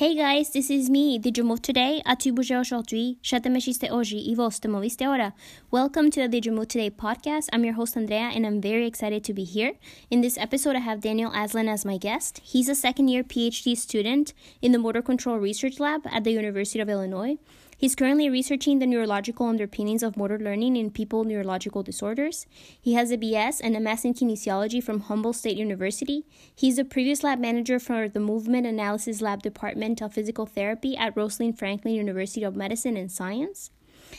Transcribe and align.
Hey 0.00 0.14
guys, 0.14 0.48
this 0.48 0.70
is 0.70 0.88
me, 0.88 1.18
the 1.18 1.24
Did 1.24 1.36
You 1.36 1.44
Move 1.44 1.60
Today, 1.60 2.00
Atubuja 2.06 2.58
aujourd'hui, 2.60 3.18
Shatameshiste 3.22 3.90
Oji, 3.90 4.34
Ivostamoviste 4.34 5.06
Ora. 5.06 5.34
Welcome 5.70 6.10
to 6.12 6.22
the 6.22 6.28
Did 6.28 6.46
You 6.46 6.52
Move 6.52 6.68
Today 6.68 6.88
podcast. 6.88 7.50
I'm 7.52 7.66
your 7.66 7.74
host 7.74 7.98
Andrea 7.98 8.30
and 8.34 8.46
I'm 8.46 8.62
very 8.62 8.86
excited 8.86 9.22
to 9.24 9.34
be 9.34 9.44
here. 9.44 9.74
In 10.10 10.22
this 10.22 10.38
episode, 10.38 10.74
I 10.74 10.78
have 10.78 11.02
Daniel 11.02 11.30
Aslan 11.34 11.68
as 11.68 11.84
my 11.84 11.98
guest. 11.98 12.40
He's 12.42 12.70
a 12.70 12.74
second 12.74 13.08
year 13.08 13.22
PhD 13.22 13.76
student 13.76 14.32
in 14.62 14.72
the 14.72 14.78
Motor 14.78 15.02
Control 15.02 15.36
Research 15.36 15.78
Lab 15.78 16.06
at 16.10 16.24
the 16.24 16.32
University 16.32 16.80
of 16.80 16.88
Illinois. 16.88 17.36
He's 17.80 17.96
currently 17.96 18.28
researching 18.28 18.78
the 18.78 18.86
neurological 18.86 19.46
underpinnings 19.46 20.02
of 20.02 20.14
motor 20.14 20.38
learning 20.38 20.76
in 20.76 20.90
people 20.90 21.20
with 21.20 21.28
neurological 21.28 21.82
disorders. 21.82 22.44
He 22.78 22.92
has 22.92 23.10
a 23.10 23.16
BS 23.16 23.58
and 23.64 23.74
a 23.74 23.80
MS 23.80 24.04
in 24.04 24.12
kinesiology 24.12 24.84
from 24.84 25.00
Humboldt 25.00 25.36
State 25.36 25.56
University. 25.56 26.26
He's 26.54 26.76
a 26.78 26.84
previous 26.84 27.24
lab 27.24 27.38
manager 27.38 27.78
for 27.78 28.06
the 28.06 28.20
Movement 28.20 28.66
Analysis 28.66 29.22
Lab 29.22 29.42
Department 29.42 30.02
of 30.02 30.12
Physical 30.12 30.44
Therapy 30.44 30.94
at 30.94 31.16
Rosalind 31.16 31.58
Franklin 31.58 31.94
University 31.94 32.42
of 32.42 32.54
Medicine 32.54 32.98
and 32.98 33.10
Science 33.10 33.70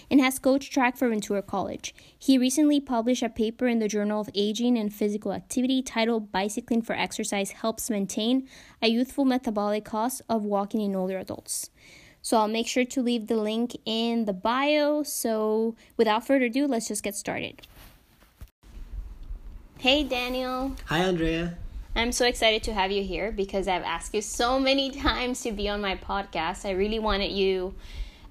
and 0.09 0.19
has 0.19 0.39
coached 0.39 0.73
track 0.73 0.97
for 0.97 1.07
Ventura 1.07 1.43
College. 1.43 1.93
He 2.17 2.39
recently 2.39 2.79
published 2.79 3.21
a 3.21 3.29
paper 3.29 3.67
in 3.67 3.77
the 3.77 3.87
Journal 3.87 4.21
of 4.21 4.29
Aging 4.33 4.75
and 4.75 4.91
Physical 4.91 5.33
Activity 5.33 5.83
titled 5.83 6.31
Bicycling 6.31 6.81
for 6.81 6.93
Exercise 6.93 7.51
Helps 7.51 7.91
Maintain 7.91 8.47
a 8.81 8.87
Youthful 8.87 9.25
Metabolic 9.25 9.85
Cost 9.85 10.23
of 10.27 10.45
Walking 10.45 10.81
in 10.81 10.95
Older 10.95 11.19
Adults. 11.19 11.69
So 12.21 12.37
I'll 12.37 12.47
make 12.47 12.67
sure 12.67 12.85
to 12.85 13.01
leave 13.01 13.27
the 13.27 13.35
link 13.35 13.75
in 13.85 14.25
the 14.25 14.33
bio. 14.33 15.03
So 15.03 15.75
without 15.97 16.25
further 16.25 16.45
ado, 16.45 16.67
let's 16.67 16.87
just 16.87 17.03
get 17.03 17.15
started. 17.15 17.61
Hey, 19.79 20.03
Daniel. 20.03 20.75
Hi, 20.85 20.99
Andrea. 20.99 21.57
I'm 21.95 22.11
so 22.11 22.25
excited 22.25 22.63
to 22.63 22.73
have 22.73 22.91
you 22.91 23.03
here 23.03 23.31
because 23.31 23.67
I've 23.67 23.83
asked 23.83 24.13
you 24.13 24.21
so 24.21 24.59
many 24.59 24.91
times 25.07 25.41
to 25.41 25.51
be 25.51 25.67
on 25.67 25.81
my 25.81 25.95
podcast. 25.95 26.65
I 26.65 26.71
really 26.71 26.99
wanted 26.99 27.31
you 27.31 27.73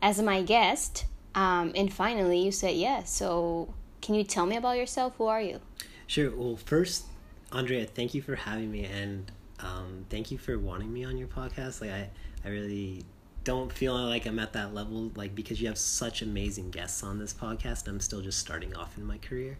as 0.01 0.23
my 0.23 0.43
guest. 0.43 1.07
Um, 1.35 1.73
and 1.75 1.93
finally, 1.93 2.38
you 2.38 2.52
said 2.52 2.77
yes. 2.77 3.10
So, 3.10 3.75
can 4.01 4.15
you 4.15 4.25
tell 4.25 4.47
me 4.47 4.57
about 4.57 4.77
yourself? 4.77 5.15
Who 5.19 5.27
are 5.27 5.43
you? 5.43 5.60
Sure. 6.07 6.30
Well, 6.35 6.57
first, 6.57 7.04
Andrea, 7.52 7.85
thank 7.85 8.15
you 8.15 8.23
for 8.23 8.35
having 8.35 8.71
me, 8.71 8.85
and 8.85 9.30
um, 9.60 10.07
thank 10.09 10.30
you 10.30 10.38
for 10.38 10.59
wanting 10.59 10.93
me 10.93 11.04
on 11.04 11.16
your 11.16 11.29
podcast. 11.29 11.80
Like, 11.80 11.91
I, 11.91 12.09
I 12.45 12.49
really 12.49 13.04
don't 13.45 13.73
feel 13.73 13.95
like 13.95 14.27
I'm 14.27 14.38
at 14.38 14.52
that 14.52 14.74
level, 14.74 15.10
like 15.15 15.35
because 15.35 15.60
you 15.60 15.69
have 15.69 15.79
such 15.79 16.23
amazing 16.23 16.71
guests 16.71 17.02
on 17.02 17.19
this 17.19 17.33
podcast. 17.33 17.88
I'm 17.88 18.01
still 18.01 18.21
just 18.21 18.38
starting 18.38 18.77
off 18.77 18.97
in 18.99 19.05
my 19.05 19.19
career, 19.19 19.59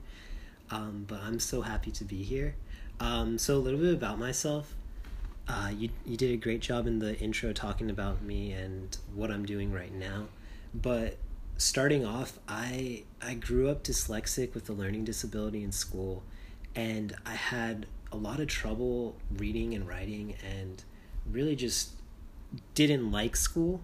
um, 0.70 1.05
but 1.09 1.20
I'm 1.22 1.41
so 1.41 1.62
happy 1.62 1.91
to 1.92 2.05
be 2.05 2.22
here. 2.22 2.55
Um, 2.98 3.39
so 3.39 3.56
a 3.56 3.59
little 3.59 3.81
bit 3.81 3.95
about 3.95 4.19
myself. 4.19 4.75
Uh, 5.48 5.70
you 5.77 5.89
you 6.05 6.17
did 6.17 6.31
a 6.33 6.37
great 6.37 6.61
job 6.61 6.87
in 6.87 6.98
the 6.98 7.19
intro 7.19 7.53
talking 7.53 7.91
about 7.91 8.22
me 8.22 8.53
and 8.53 8.97
what 9.14 9.31
I'm 9.31 9.45
doing 9.45 9.72
right 9.72 9.92
now, 9.92 10.28
but 10.75 11.17
starting 11.56 12.05
off, 12.05 12.39
I 12.48 13.05
I 13.22 13.34
grew 13.34 13.69
up 13.69 13.83
dyslexic 13.83 14.55
with 14.55 14.69
a 14.69 14.72
learning 14.72 15.05
disability 15.05 15.62
in 15.65 15.72
school, 15.72 16.22
and 16.75 17.17
I 17.25 17.34
had 17.34 17.87
a 18.12 18.17
lot 18.17 18.41
of 18.41 18.48
trouble 18.48 19.17
reading 19.37 19.75
and 19.75 19.89
writing 19.89 20.34
and 20.44 20.83
really 21.31 21.56
just 21.56 22.00
didn't 22.75 23.11
like 23.11 23.37
school 23.37 23.81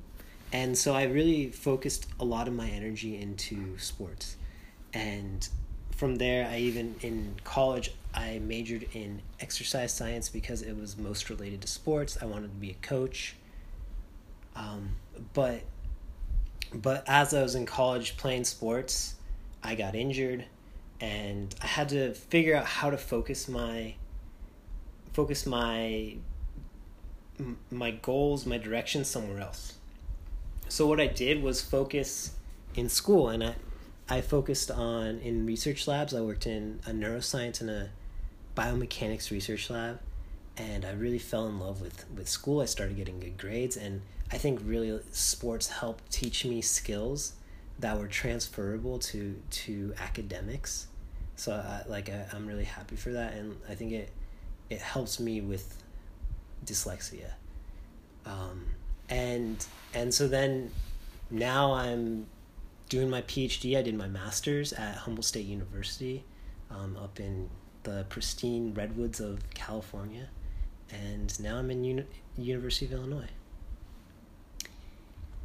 and 0.53 0.77
so 0.77 0.95
i 0.95 1.05
really 1.05 1.51
focused 1.51 2.07
a 2.21 2.25
lot 2.25 2.49
of 2.49 2.55
my 2.55 2.69
energy 2.69 3.21
into 3.21 3.77
sports. 3.79 4.37
And 4.95 5.47
from 5.91 6.17
there 6.17 6.47
i 6.47 6.59
even 6.59 6.95
in 7.01 7.37
college 7.45 7.93
i 8.15 8.39
majored 8.39 8.87
in 8.93 9.23
exercise 9.41 9.93
science 9.93 10.29
because 10.29 10.63
it 10.63 10.77
was 10.77 10.97
most 10.97 11.31
related 11.31 11.61
to 11.63 11.69
sports. 11.69 12.19
I 12.21 12.27
wanted 12.27 12.49
to 12.49 12.61
be 12.61 12.71
a 12.71 12.87
coach. 12.87 13.35
Um, 14.55 14.97
but 15.35 15.63
but 16.75 17.05
as 17.07 17.33
i 17.33 17.43
was 17.43 17.55
in 17.55 17.65
college 17.65 18.17
playing 18.17 18.45
sports 18.45 19.15
i 19.63 19.75
got 19.75 19.95
injured 19.95 20.45
and 21.01 21.55
i 21.63 21.67
had 21.67 21.89
to 21.89 22.13
figure 22.15 22.57
out 22.57 22.67
how 22.67 22.91
to 22.91 22.99
focus 22.99 23.49
my 23.49 23.95
focus 25.13 25.47
my 25.47 26.17
my 27.71 27.91
goals, 27.91 28.47
my 28.47 28.59
direction 28.59 29.05
somewhere 29.05 29.41
else. 29.41 29.75
So 30.69 30.87
what 30.87 31.01
I 31.01 31.07
did 31.07 31.43
was 31.43 31.63
focus 31.63 32.35
in 32.75 32.89
school, 32.89 33.29
and 33.29 33.43
I 33.43 33.55
I 34.09 34.21
focused 34.21 34.71
on 34.71 35.19
in 35.19 35.47
research 35.47 35.89
labs. 35.89 36.15
I 36.15 36.21
worked 36.21 36.47
in 36.47 36.81
a 36.87 36.91
neuroscience 36.91 37.61
and 37.61 37.71
a 37.71 37.91
biomechanics 38.57 39.31
research 39.31 39.69
lab, 39.71 40.01
and 40.57 40.85
I 40.85 40.93
really 40.93 41.19
fell 41.19 41.47
in 41.47 41.59
love 41.59 41.81
with 41.81 42.05
with 42.17 42.29
school. 42.29 42.61
I 42.61 42.67
started 42.67 42.97
getting 42.97 43.21
good 43.21 43.39
grades, 43.39 43.77
and 43.77 44.03
I 44.33 44.39
think 44.39 44.61
really 44.65 45.01
sports 45.13 45.69
helped 45.69 46.11
teach 46.11 46.45
me 46.45 46.63
skills 46.63 47.35
that 47.79 47.99
were 47.99 48.09
transferable 48.09 48.99
to 48.99 49.41
to 49.51 49.95
academics. 49.99 50.89
So 51.37 51.53
I, 51.53 51.89
like 51.89 52.09
I, 52.09 52.27
I'm 52.33 52.47
really 52.47 52.65
happy 52.65 52.97
for 52.97 53.13
that, 53.13 53.35
and 53.35 53.57
I 53.69 53.75
think 53.75 53.93
it 53.93 54.11
it 54.71 54.81
helps 54.81 55.21
me 55.21 55.41
with 55.41 55.83
dyslexia. 56.67 57.33
Um, 58.25 58.67
and 59.09 59.65
and 59.95 60.13
so 60.13 60.29
then 60.29 60.71
now 61.31 61.73
I'm 61.73 62.27
doing 62.89 63.09
my 63.09 63.23
PhD. 63.23 63.77
I 63.77 63.83
did 63.83 63.97
my 63.97 64.09
master's 64.09 64.73
at 64.73 64.97
Humboldt 64.97 65.25
State 65.25 65.47
University 65.47 66.25
um, 66.71 66.97
up 66.97 67.21
in 67.21 67.49
the 67.85 68.05
pristine 68.09 68.75
redwoods 68.75 69.21
of 69.21 69.39
California, 69.55 70.29
and 70.91 71.39
now 71.41 71.57
I'm 71.57 71.71
in 71.71 71.85
Uni- 71.85 72.07
University 72.37 72.87
of 72.87 72.93
Illinois. 72.93 73.31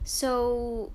So 0.04 0.92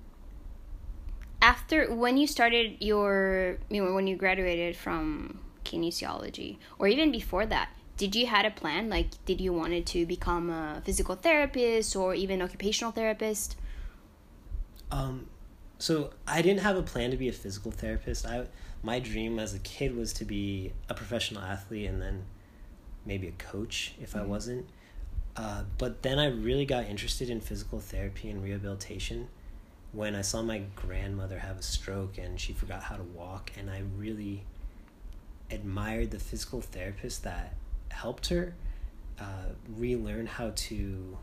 after 1.41 1.93
when 1.93 2.17
you 2.17 2.27
started 2.27 2.77
your 2.79 3.57
when 3.69 4.07
you 4.07 4.15
graduated 4.15 4.75
from 4.75 5.39
kinesiology 5.63 6.57
or 6.79 6.87
even 6.87 7.11
before 7.11 7.45
that 7.45 7.69
did 7.97 8.15
you 8.15 8.27
had 8.27 8.45
a 8.45 8.51
plan? 8.51 8.89
Like 8.89 9.09
did 9.25 9.41
you 9.41 9.51
wanted 9.51 9.85
to 9.87 10.05
become 10.05 10.49
a 10.49 10.81
physical 10.85 11.15
therapist 11.15 11.95
or 11.95 12.13
even 12.13 12.41
occupational 12.41 12.91
therapist? 12.91 13.57
Um 14.91 15.27
so 15.79 16.09
i 16.25 16.41
didn't 16.41 16.61
have 16.61 16.75
a 16.75 16.81
plan 16.81 17.11
to 17.11 17.17
be 17.17 17.27
a 17.27 17.33
physical 17.33 17.71
therapist. 17.71 18.25
I 18.25 18.47
my 18.83 18.99
dream 18.99 19.39
as 19.39 19.53
a 19.53 19.59
kid 19.59 19.95
was 19.95 20.13
to 20.13 20.25
be 20.25 20.71
a 20.87 20.93
professional 20.93 21.41
athlete 21.41 21.89
and 21.89 22.01
then 22.01 22.25
maybe 23.05 23.27
a 23.27 23.31
coach 23.31 23.95
if 23.99 24.11
mm-hmm. 24.11 24.19
i 24.19 24.23
wasn't. 24.23 24.65
Uh, 25.35 25.63
but 25.77 26.01
then 26.01 26.17
i 26.17 26.27
really 26.27 26.65
got 26.65 26.85
interested 26.85 27.29
in 27.29 27.39
physical 27.41 27.79
therapy 27.79 28.29
and 28.29 28.43
rehabilitation 28.43 29.27
when 29.91 30.15
i 30.15 30.21
saw 30.21 30.41
my 30.41 30.63
grandmother 30.75 31.37
have 31.39 31.57
a 31.59 31.61
stroke 31.61 32.17
and 32.17 32.39
she 32.39 32.53
forgot 32.53 32.81
how 32.81 32.95
to 32.95 33.03
walk 33.03 33.51
and 33.55 33.69
i 33.69 33.83
really 33.95 34.43
admired 35.51 36.09
the 36.09 36.17
physical 36.17 36.59
therapist 36.59 37.23
that 37.23 37.53
helped 37.89 38.27
her 38.27 38.55
uh, 39.19 39.53
relearn 39.75 40.27
how 40.27 40.51
to 40.55 41.17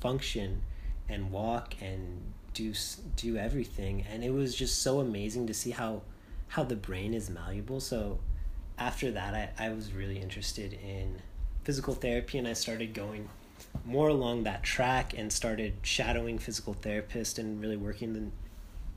function 0.00 0.62
and 1.08 1.30
walk 1.30 1.74
and 1.80 2.32
do 2.54 2.74
do 3.16 3.36
everything. 3.36 4.04
And 4.10 4.22
it 4.22 4.30
was 4.30 4.54
just 4.54 4.82
so 4.82 5.00
amazing 5.00 5.46
to 5.46 5.54
see 5.54 5.70
how 5.70 6.02
how 6.48 6.64
the 6.64 6.76
brain 6.76 7.14
is 7.14 7.30
malleable. 7.30 7.80
So 7.80 8.18
after 8.78 9.10
that 9.10 9.34
I, 9.34 9.66
I 9.66 9.70
was 9.70 9.92
really 9.92 10.20
interested 10.20 10.72
in 10.72 11.22
physical 11.64 11.94
therapy 11.94 12.38
and 12.38 12.48
I 12.48 12.52
started 12.52 12.94
going 12.94 13.28
more 13.84 14.08
along 14.08 14.44
that 14.44 14.62
track 14.62 15.12
and 15.16 15.32
started 15.32 15.74
shadowing 15.82 16.38
physical 16.38 16.74
therapists 16.74 17.38
and 17.38 17.60
really 17.60 17.76
working 17.76 18.14
in 18.14 18.32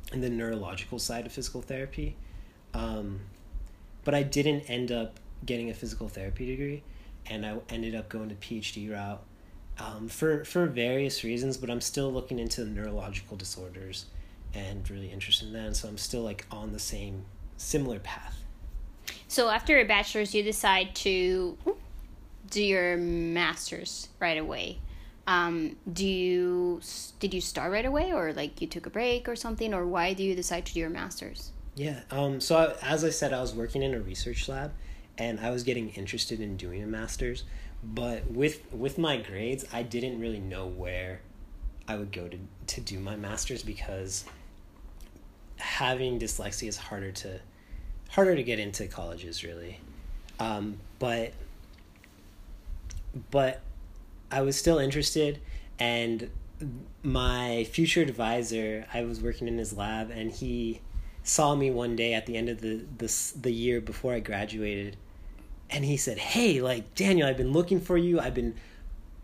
the, 0.09 0.13
in 0.13 0.21
the 0.21 0.29
neurological 0.29 0.99
side 0.99 1.25
of 1.25 1.31
physical 1.31 1.61
therapy. 1.61 2.15
Um, 2.73 3.21
but 4.03 4.13
I 4.13 4.23
didn't 4.23 4.69
end 4.69 4.91
up 4.91 5.19
getting 5.45 5.69
a 5.69 5.73
physical 5.73 6.07
therapy 6.09 6.45
degree, 6.45 6.83
and 7.25 7.45
I 7.45 7.57
ended 7.69 7.95
up 7.95 8.09
going 8.09 8.29
to 8.29 8.35
PhD 8.35 8.91
route 8.91 9.23
um, 9.79 10.07
for 10.07 10.45
for 10.45 10.65
various 10.65 11.23
reasons. 11.23 11.57
But 11.57 11.69
I'm 11.69 11.81
still 11.81 12.11
looking 12.11 12.39
into 12.39 12.65
neurological 12.65 13.37
disorders 13.37 14.05
and 14.53 14.89
really 14.89 15.11
interested 15.11 15.47
in 15.47 15.53
that. 15.53 15.65
And 15.65 15.75
so 15.75 15.87
I'm 15.87 15.97
still 15.97 16.21
like 16.21 16.45
on 16.51 16.73
the 16.73 16.79
same 16.79 17.25
similar 17.57 17.99
path. 17.99 18.37
So 19.27 19.49
after 19.49 19.79
a 19.79 19.85
bachelor's, 19.85 20.35
you 20.35 20.43
decide 20.43 20.93
to 20.95 21.57
do 22.49 22.63
your 22.63 22.97
master's 22.97 24.09
right 24.19 24.37
away. 24.37 24.79
Um, 25.27 25.77
do 25.91 26.05
you 26.05 26.81
did 27.19 27.33
you 27.33 27.41
start 27.41 27.71
right 27.71 27.85
away, 27.85 28.11
or 28.11 28.33
like 28.33 28.61
you 28.61 28.67
took 28.67 28.85
a 28.85 28.89
break 28.89 29.29
or 29.29 29.35
something, 29.35 29.73
or 29.73 29.85
why 29.85 30.13
do 30.13 30.23
you 30.23 30.35
decide 30.35 30.65
to 30.65 30.73
do 30.73 30.79
your 30.79 30.89
master's? 30.89 31.51
Yeah. 31.75 32.01
Um. 32.09 32.41
So 32.41 32.57
I, 32.57 32.85
as 32.85 33.03
I 33.03 33.09
said, 33.09 33.31
I 33.31 33.39
was 33.39 33.53
working 33.53 33.83
in 33.83 33.93
a 33.93 33.99
research 33.99 34.49
lab, 34.49 34.73
and 35.21 35.39
I 35.39 35.51
was 35.51 35.63
getting 35.63 35.89
interested 35.91 36.41
in 36.41 36.57
doing 36.57 36.81
a 36.81 36.87
master's, 36.87 37.43
but 37.83 38.29
with 38.31 38.61
with 38.73 38.97
my 38.97 39.17
grades, 39.17 39.63
I 39.71 39.83
didn't 39.83 40.19
really 40.19 40.39
know 40.39 40.65
where 40.65 41.21
I 41.87 41.95
would 41.95 42.11
go 42.11 42.27
to 42.27 42.37
to 42.67 42.81
do 42.81 42.99
my 42.99 43.15
master's 43.15 43.61
because 43.61 44.25
having 45.57 46.19
dyslexia 46.19 46.67
is 46.67 46.77
harder 46.77 47.11
to 47.11 47.39
harder 48.09 48.35
to 48.35 48.43
get 48.43 48.59
into 48.59 48.87
colleges 48.87 49.43
really. 49.43 49.79
Um, 50.39 50.79
but 50.97 51.33
but 53.29 53.61
I 54.31 54.41
was 54.41 54.57
still 54.57 54.79
interested 54.79 55.39
and 55.77 56.29
my 57.03 57.63
future 57.65 58.01
advisor, 58.01 58.85
I 58.93 59.03
was 59.03 59.21
working 59.21 59.47
in 59.47 59.57
his 59.57 59.73
lab, 59.73 60.11
and 60.11 60.31
he 60.31 60.81
saw 61.23 61.55
me 61.55 61.71
one 61.71 61.95
day 61.95 62.13
at 62.13 62.25
the 62.25 62.37
end 62.37 62.49
of 62.49 62.61
the 62.61 62.85
the 62.97 63.31
the 63.39 63.51
year 63.51 63.81
before 63.81 64.13
I 64.13 64.19
graduated, 64.19 64.97
and 65.71 65.85
he 65.85 65.97
said, 65.97 66.17
"Hey, 66.17 66.61
like 66.61 66.93
Daniel, 66.95 67.27
I've 67.27 67.37
been 67.37 67.53
looking 67.53 67.79
for 67.79 67.97
you. 67.97 68.19
I've 68.19 68.33
been 68.33 68.55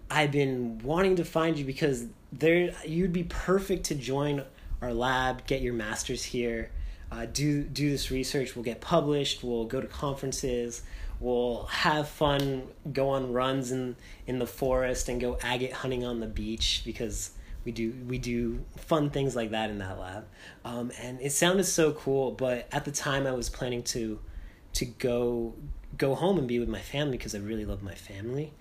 I've 0.09 0.31
been 0.31 0.79
wanting 0.79 1.17
to 1.17 1.25
find 1.25 1.57
you 1.57 1.65
because 1.65 2.05
there 2.31 2.73
you'd 2.85 3.13
be 3.13 3.23
perfect 3.23 3.85
to 3.85 3.95
join 3.95 4.43
our 4.81 4.93
lab, 4.93 5.45
get 5.47 5.61
your 5.61 5.73
masters 5.73 6.23
here, 6.23 6.71
uh, 7.11 7.25
do 7.25 7.63
do 7.63 7.89
this 7.89 8.11
research. 8.11 8.55
We'll 8.55 8.65
get 8.65 8.81
published. 8.81 9.43
We'll 9.43 9.65
go 9.65 9.81
to 9.81 9.87
conferences. 9.87 10.83
We'll 11.19 11.65
have 11.65 12.07
fun, 12.09 12.67
go 12.93 13.09
on 13.09 13.33
runs 13.33 13.71
in 13.71 13.95
in 14.27 14.39
the 14.39 14.47
forest, 14.47 15.09
and 15.09 15.19
go 15.19 15.37
agate 15.41 15.73
hunting 15.73 16.05
on 16.05 16.19
the 16.19 16.27
beach 16.27 16.83
because 16.85 17.31
we 17.65 17.71
do 17.71 17.93
we 18.07 18.17
do 18.17 18.63
fun 18.77 19.09
things 19.09 19.35
like 19.35 19.51
that 19.51 19.69
in 19.69 19.79
that 19.79 19.99
lab. 19.99 20.25
Um, 20.63 20.91
and 21.01 21.19
it 21.21 21.31
sounded 21.31 21.63
so 21.63 21.93
cool, 21.93 22.31
but 22.31 22.67
at 22.71 22.85
the 22.85 22.91
time 22.91 23.25
I 23.25 23.31
was 23.31 23.49
planning 23.49 23.83
to 23.83 24.19
to 24.73 24.85
go 24.85 25.55
go 25.97 26.15
home 26.15 26.37
and 26.37 26.47
be 26.47 26.59
with 26.59 26.69
my 26.69 26.79
family 26.79 27.17
because 27.17 27.33
I 27.35 27.39
really 27.39 27.65
love 27.65 27.81
my 27.81 27.95
family, 27.95 28.53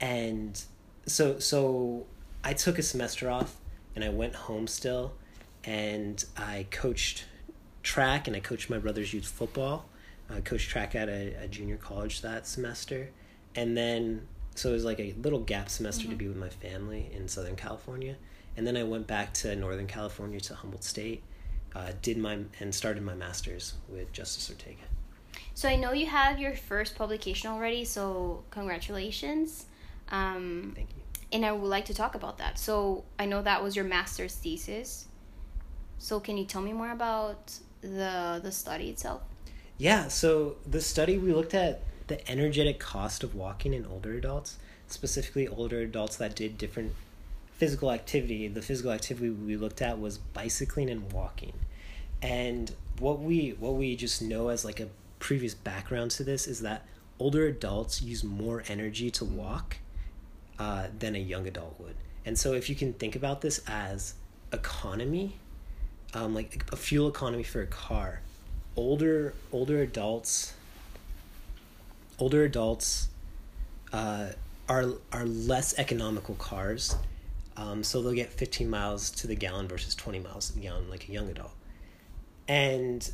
and 0.00 0.60
so 1.06 1.38
so 1.38 2.06
I 2.44 2.52
took 2.52 2.78
a 2.78 2.82
semester 2.82 3.30
off 3.30 3.56
and 3.94 4.04
I 4.04 4.10
went 4.10 4.34
home 4.34 4.66
still, 4.66 5.12
and 5.64 6.22
I 6.36 6.66
coached 6.70 7.24
track 7.82 8.26
and 8.26 8.36
I 8.36 8.40
coached 8.40 8.68
my 8.68 8.78
brother's 8.78 9.12
youth 9.14 9.26
football. 9.26 9.86
I 10.28 10.40
coached 10.40 10.70
track 10.70 10.94
at 10.94 11.08
a, 11.08 11.34
a 11.44 11.48
junior 11.48 11.76
college 11.76 12.20
that 12.22 12.46
semester, 12.46 13.10
and 13.54 13.76
then 13.76 14.26
so 14.54 14.70
it 14.70 14.72
was 14.72 14.84
like 14.84 15.00
a 15.00 15.14
little 15.22 15.40
gap 15.40 15.68
semester 15.68 16.04
mm-hmm. 16.04 16.12
to 16.12 16.16
be 16.16 16.28
with 16.28 16.36
my 16.36 16.48
family 16.48 17.10
in 17.12 17.28
Southern 17.28 17.56
California, 17.56 18.16
and 18.56 18.66
then 18.66 18.76
I 18.76 18.82
went 18.82 19.06
back 19.06 19.32
to 19.34 19.54
Northern 19.54 19.86
California 19.86 20.40
to 20.40 20.54
Humboldt 20.54 20.84
State, 20.84 21.22
uh, 21.74 21.92
did 22.02 22.18
my 22.18 22.38
and 22.60 22.74
started 22.74 23.02
my 23.02 23.14
master's 23.14 23.74
with 23.88 24.12
Justus 24.12 24.50
Ortega. 24.50 24.82
So 25.56 25.70
I 25.70 25.76
know 25.76 25.92
you 25.92 26.04
have 26.04 26.38
your 26.38 26.54
first 26.54 26.96
publication 26.96 27.50
already. 27.50 27.86
So 27.86 28.44
congratulations. 28.50 29.64
Um, 30.10 30.72
Thank 30.76 30.90
you. 30.90 31.02
And 31.32 31.46
I 31.46 31.52
would 31.52 31.66
like 31.66 31.86
to 31.86 31.94
talk 31.94 32.14
about 32.14 32.36
that. 32.38 32.58
So 32.58 33.04
I 33.18 33.24
know 33.24 33.40
that 33.40 33.64
was 33.64 33.74
your 33.74 33.86
master's 33.86 34.34
thesis. 34.34 35.06
So 35.96 36.20
can 36.20 36.36
you 36.36 36.44
tell 36.44 36.60
me 36.60 36.74
more 36.74 36.90
about 36.90 37.54
the 37.80 38.38
the 38.42 38.52
study 38.52 38.90
itself? 38.90 39.22
Yeah, 39.78 40.08
so 40.08 40.56
the 40.66 40.82
study 40.82 41.16
we 41.16 41.32
looked 41.32 41.54
at 41.54 41.80
the 42.06 42.30
energetic 42.30 42.78
cost 42.78 43.24
of 43.24 43.34
walking 43.34 43.72
in 43.72 43.86
older 43.86 44.12
adults, 44.12 44.58
specifically 44.88 45.48
older 45.48 45.80
adults 45.80 46.16
that 46.16 46.36
did 46.36 46.58
different 46.58 46.92
physical 47.54 47.90
activity. 47.90 48.46
The 48.46 48.60
physical 48.60 48.92
activity 48.92 49.30
we 49.30 49.56
looked 49.56 49.80
at 49.80 49.98
was 49.98 50.18
bicycling 50.18 50.90
and 50.90 51.10
walking. 51.14 51.54
And 52.20 52.72
what 52.98 53.20
we 53.20 53.56
what 53.58 53.72
we 53.76 53.96
just 53.96 54.20
know 54.20 54.48
as 54.48 54.62
like 54.62 54.80
a 54.80 54.88
previous 55.26 55.54
background 55.54 56.08
to 56.08 56.22
this 56.22 56.46
is 56.46 56.60
that 56.60 56.86
older 57.18 57.48
adults 57.48 58.00
use 58.00 58.22
more 58.22 58.62
energy 58.68 59.10
to 59.10 59.24
walk 59.24 59.76
uh, 60.60 60.86
than 60.96 61.16
a 61.16 61.18
young 61.18 61.48
adult 61.48 61.74
would. 61.80 61.96
And 62.24 62.38
so 62.38 62.52
if 62.52 62.70
you 62.70 62.76
can 62.76 62.92
think 62.92 63.16
about 63.16 63.40
this 63.40 63.60
as 63.66 64.14
economy, 64.52 65.34
um, 66.14 66.32
like 66.32 66.64
a 66.70 66.76
fuel 66.76 67.08
economy 67.08 67.42
for 67.42 67.60
a 67.60 67.66
car, 67.66 68.20
older 68.76 69.34
older 69.50 69.82
adults 69.82 70.54
older 72.20 72.44
adults 72.44 73.08
uh, 73.92 74.28
are 74.68 74.92
are 75.10 75.24
less 75.24 75.76
economical 75.76 76.36
cars, 76.36 76.94
um, 77.56 77.82
so 77.82 78.00
they'll 78.00 78.12
get 78.12 78.32
15 78.32 78.70
miles 78.70 79.10
to 79.10 79.26
the 79.26 79.34
gallon 79.34 79.66
versus 79.66 79.96
20 79.96 80.20
miles 80.20 80.50
to 80.50 80.52
the 80.52 80.60
gallon 80.60 80.88
like 80.88 81.08
a 81.08 81.12
young 81.12 81.28
adult. 81.28 81.54
And 82.46 83.10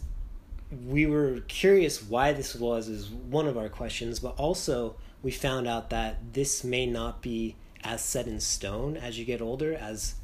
we 0.87 1.07
were 1.07 1.41
curious 1.49 2.03
why 2.03 2.33
this 2.33 2.55
was 2.55 2.89
is 2.89 3.09
one 3.09 3.47
of 3.47 3.59
our 3.59 3.69
questions, 3.69 4.21
but 4.21 4.35
also 4.39 4.97
we 5.23 5.31
found 5.31 5.69
out 5.69 5.91
that 5.91 6.33
this 6.33 6.65
may 6.65 6.87
not 6.87 7.21
be 7.21 7.57
as 7.85 8.03
set 8.03 8.27
in 8.27 8.41
stone 8.41 8.97
as 8.97 9.19
you 9.19 9.25
get 9.25 9.43
older 9.43 9.75
as 9.75 10.15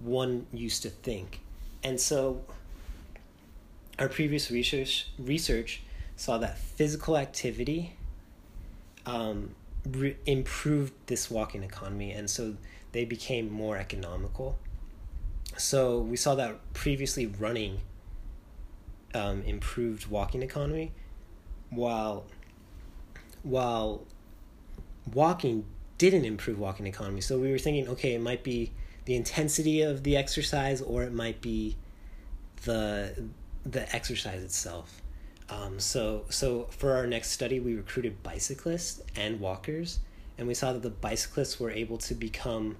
one 0.00 0.46
used 0.52 0.82
to 0.82 0.90
think. 0.90 1.40
And 1.82 2.00
so 2.00 2.42
our 3.98 4.08
previous 4.08 4.50
research 4.50 5.08
research 5.18 5.82
saw 6.16 6.38
that 6.38 6.58
physical 6.58 7.16
activity 7.16 7.94
um, 9.04 9.54
re- 9.90 10.16
improved 10.26 10.92
this 11.06 11.30
walking 11.30 11.62
economy, 11.62 12.12
and 12.12 12.30
so 12.30 12.54
they 12.92 13.04
became 13.04 13.50
more 13.50 13.76
economical. 13.76 14.58
So 15.56 15.98
we 15.98 16.16
saw 16.16 16.34
that 16.36 16.72
previously 16.72 17.26
running 17.26 17.80
um, 19.14 19.42
improved 19.42 20.06
walking 20.06 20.42
economy, 20.42 20.92
while 21.70 22.26
while 23.42 24.06
walking 25.12 25.64
didn't 25.98 26.24
improve 26.24 26.58
walking 26.58 26.86
economy. 26.86 27.20
So 27.20 27.38
we 27.38 27.50
were 27.50 27.58
thinking, 27.58 27.88
okay, 27.88 28.14
it 28.14 28.20
might 28.20 28.42
be 28.42 28.72
the 29.04 29.14
intensity 29.14 29.82
of 29.82 30.02
the 30.04 30.16
exercise, 30.16 30.80
or 30.80 31.02
it 31.02 31.12
might 31.12 31.40
be 31.40 31.76
the 32.64 33.28
the 33.64 33.94
exercise 33.94 34.42
itself. 34.42 35.02
Um, 35.50 35.78
so 35.78 36.24
so 36.28 36.66
for 36.70 36.92
our 36.92 37.06
next 37.06 37.30
study, 37.30 37.60
we 37.60 37.74
recruited 37.74 38.22
bicyclists 38.22 39.02
and 39.16 39.40
walkers, 39.40 40.00
and 40.38 40.46
we 40.48 40.54
saw 40.54 40.72
that 40.72 40.82
the 40.82 40.90
bicyclists 40.90 41.60
were 41.60 41.70
able 41.70 41.98
to 41.98 42.14
become 42.14 42.76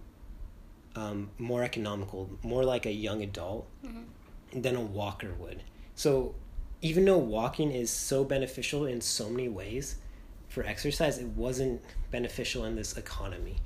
um, 0.97 1.31
more 1.39 1.63
economical, 1.63 2.31
more 2.43 2.65
like 2.65 2.87
a 2.87 2.93
young 2.93 3.23
adult 3.23 3.67
mm-hmm. 3.85 4.61
than 4.61 4.77
a 4.77 4.81
walker 4.81 5.33
would. 5.39 5.63
So 5.95 6.35
even 6.81 7.05
though 7.05 7.19
walking 7.19 7.71
is 7.71 7.91
so 7.91 8.25
beneficial 8.25 8.87
in 8.87 9.01
so 9.01 9.29
many 9.29 9.49
ways 9.49 9.97
for 10.49 10.65
exercise, 10.65 11.19
it 11.19 11.29
wasn't 11.29 11.81
beneficial 12.11 12.65
in 12.65 12.77
this 12.77 12.97
economy. 12.97 13.57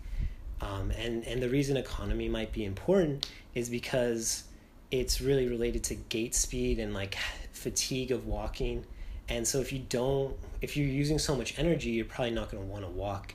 Um, 0.61 0.91
and 0.93 1.25
and 1.27 1.43
the 1.43 1.49
reason 1.49 1.77
economy 1.77 2.29
might 2.29 2.53
be 2.53 2.65
important 2.65 3.29
is 3.55 3.69
because 3.69 4.45
it's 4.91 5.21
really 5.21 5.49
related 5.49 5.83
to 5.85 5.95
gait 5.95 6.35
speed 6.35 6.79
and 6.79 6.95
like 6.95 7.17
fatigue 7.53 8.13
of 8.13 8.27
walking. 8.27 8.85
And 9.29 9.47
so 9.47 9.61
if 9.61 9.73
you 9.73 9.81
don't, 9.81 10.37
if 10.63 10.77
you're 10.77 10.87
using 10.87 11.19
so 11.19 11.35
much 11.35 11.59
energy, 11.59 11.91
you're 11.91 12.05
probably 12.05 12.31
not 12.31 12.51
going 12.51 12.63
to 12.63 12.71
want 12.71 12.85
to 12.85 12.91
walk 12.91 13.35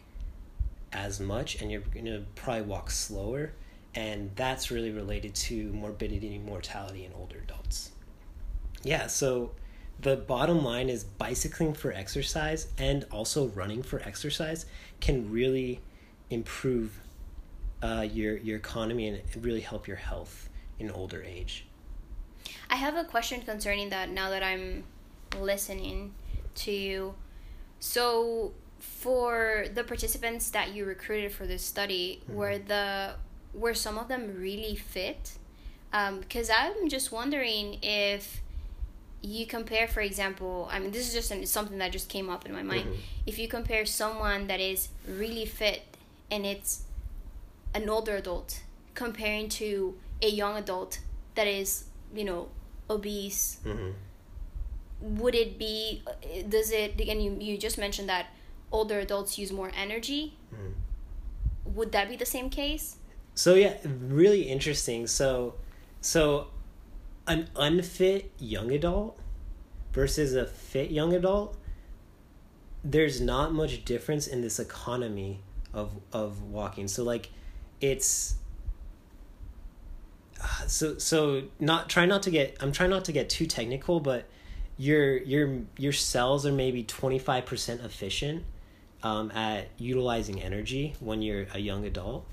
as 0.93 1.19
much, 1.19 1.61
and 1.61 1.71
you're 1.71 1.81
going 1.81 2.05
to 2.05 2.23
probably 2.35 2.63
walk 2.63 2.91
slower. 2.91 3.51
And 3.93 4.31
that's 4.35 4.71
really 4.71 4.91
related 4.91 5.35
to 5.35 5.71
morbidity 5.74 6.36
and 6.36 6.45
mortality 6.45 7.03
in 7.03 7.12
older 7.13 7.39
adults. 7.39 7.91
Yeah, 8.83 9.07
so 9.07 9.51
the 10.00 10.17
bottom 10.17 10.63
line 10.63 10.89
is 10.89 11.03
bicycling 11.03 11.73
for 11.73 11.91
exercise 11.91 12.67
and 12.77 13.05
also 13.11 13.47
running 13.50 13.83
for 13.83 14.01
exercise 14.01 14.65
can 15.00 15.31
really 15.31 15.79
improve 16.29 17.00
uh, 17.83 18.07
your 18.11 18.38
your 18.38 18.57
economy 18.57 19.07
and 19.07 19.21
really 19.43 19.61
help 19.61 19.88
your 19.88 19.97
health 19.97 20.50
in 20.79 20.89
older 20.91 21.21
age. 21.21 21.65
I 22.69 22.75
have 22.75 22.95
a 22.95 23.03
question 23.03 23.41
concerning 23.41 23.89
that 23.89 24.09
now 24.09 24.29
that 24.29 24.43
I'm 24.43 24.83
listening 25.39 26.13
to 26.55 26.71
you. 26.71 27.15
So 27.79 28.53
for 28.79 29.65
the 29.73 29.83
participants 29.83 30.50
that 30.51 30.73
you 30.73 30.85
recruited 30.85 31.31
for 31.31 31.45
this 31.45 31.63
study, 31.63 32.21
mm-hmm. 32.23 32.35
were 32.35 32.57
the 32.57 33.15
were 33.53 33.73
some 33.73 33.97
of 33.97 34.07
them 34.07 34.35
really 34.38 34.75
fit? 34.75 35.33
Because 35.91 36.50
um, 36.50 36.55
I'm 36.57 36.89
just 36.89 37.11
wondering 37.11 37.77
if 37.81 38.41
you 39.22 39.46
compare, 39.46 39.88
for 39.88 40.01
example, 40.01 40.68
I 40.72 40.80
mean, 40.80 40.92
this 40.92 41.08
is 41.08 41.13
just 41.13 41.32
an, 41.32 41.46
something 41.46 41.78
that 41.78 41.92
just 41.92 42.10
came 42.10 42.30
up 42.30 42.46
in 42.46 42.54
my 42.54 42.63
mind. 42.63 42.86
Mm-hmm. 42.86 43.01
If 43.28 43.38
you 43.38 43.48
compare 43.48 43.86
someone 43.86 44.48
that 44.48 44.60
is 44.60 44.90
really 45.08 45.46
fit 45.46 45.84
and 46.32 46.46
it's 46.46 46.84
an 47.74 47.88
older 47.90 48.16
adult 48.16 48.63
comparing 48.96 49.48
to 49.50 49.96
a 50.22 50.28
young 50.28 50.58
adult 50.58 51.00
that 51.36 51.48
is, 51.48 51.86
you 52.16 52.24
know, 52.24 52.50
obese, 52.90 53.60
mm-hmm. 53.66 53.92
would 55.20 55.36
it 55.36 55.60
be, 55.60 56.04
does 56.50 56.72
it, 56.72 57.00
again, 57.00 57.22
you, 57.22 57.38
you 57.40 57.58
just 57.58 57.78
mentioned 57.78 58.10
that 58.10 58.28
older 58.72 59.00
adults 59.00 59.38
use 59.38 59.51
more 59.51 59.72
energy. 59.78 60.34
Mm-hmm. 60.54 61.75
Would 61.75 61.92
that 61.92 62.10
be 62.10 62.16
the 62.16 62.25
same 62.25 62.50
case? 62.50 62.98
So, 63.36 63.54
yeah, 63.54 63.78
really 63.86 64.44
interesting. 64.44 65.08
So, 65.08 65.56
so 66.01 66.48
an 67.28 67.50
unfit 67.56 68.32
young 68.40 68.72
adult 68.72 69.20
versus 69.94 70.34
a 70.36 70.46
fit 70.46 70.92
young 70.92 71.13
adult, 71.13 71.58
there's 72.84 73.22
not 73.22 73.54
much 73.54 73.86
difference 73.86 74.28
in 74.28 74.42
this 74.42 74.60
economy 74.60 75.40
of 75.74 75.94
of 76.12 76.42
walking. 76.42 76.88
So 76.88 77.04
like 77.04 77.30
it's 77.80 78.36
uh, 80.42 80.68
so 80.68 80.98
so 80.98 81.44
not 81.60 81.90
try 81.90 82.06
not 82.06 82.24
to 82.24 82.32
get 82.32 82.58
I'm 82.60 82.72
trying 82.72 82.90
not 82.90 83.06
to 83.06 83.12
get 83.12 83.30
too 83.30 83.46
technical, 83.46 84.00
but 84.00 84.28
your 84.78 85.18
your 85.18 85.62
your 85.78 85.94
cells 85.94 86.46
are 86.46 86.51
maybe 86.51 86.84
25% 86.84 87.86
efficient 87.86 88.44
um, 89.04 89.32
at 89.32 89.68
utilizing 89.78 90.42
energy 90.42 90.96
when 91.00 91.22
you're 91.22 91.48
a 91.54 91.60
young 91.60 91.86
adult 91.86 92.25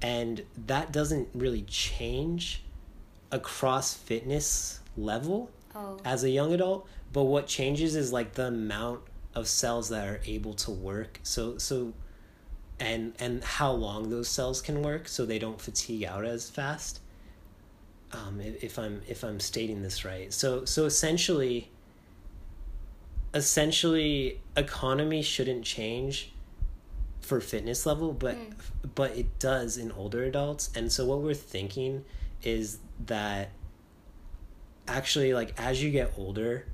and 0.00 0.42
that 0.66 0.92
doesn't 0.92 1.28
really 1.34 1.62
change 1.62 2.62
across 3.30 3.94
fitness 3.94 4.80
level 4.96 5.50
Oh. 5.74 5.98
as 6.04 6.24
a 6.24 6.30
young 6.30 6.52
adult 6.54 6.88
but 7.12 7.24
what 7.24 7.46
changes 7.46 7.94
is 7.94 8.12
like 8.12 8.34
the 8.34 8.46
amount 8.46 9.00
of 9.34 9.46
cells 9.46 9.90
that 9.90 10.08
are 10.08 10.20
able 10.26 10.54
to 10.54 10.70
work 10.70 11.20
so 11.22 11.58
so 11.58 11.92
and 12.80 13.12
and 13.20 13.44
how 13.44 13.70
long 13.70 14.08
those 14.10 14.28
cells 14.28 14.62
can 14.62 14.82
work 14.82 15.06
so 15.08 15.26
they 15.26 15.38
don't 15.38 15.60
fatigue 15.60 16.04
out 16.04 16.24
as 16.24 16.48
fast 16.48 17.00
um 18.12 18.40
if, 18.40 18.78
i'm 18.78 19.02
if 19.06 19.22
i'm 19.22 19.38
stating 19.38 19.82
this 19.82 20.04
right 20.04 20.32
so 20.32 20.64
so 20.64 20.86
essentially 20.86 21.70
essentially 23.34 24.40
economy 24.56 25.22
shouldn't 25.22 25.64
change 25.64 26.32
for 27.20 27.40
fitness 27.40 27.84
level 27.84 28.12
but 28.12 28.36
Mm. 28.36 28.54
but 28.94 29.16
it 29.16 29.38
does 29.38 29.76
in 29.76 29.92
older 29.92 30.24
adults 30.24 30.70
and 30.74 30.90
so 30.90 31.04
what 31.04 31.20
we're 31.20 31.34
thinking 31.34 32.04
is 32.42 32.78
that 33.06 33.50
actually 34.86 35.34
like 35.34 35.52
as 35.60 35.82
you 35.82 35.90
get 35.90 36.12
older 36.16 36.66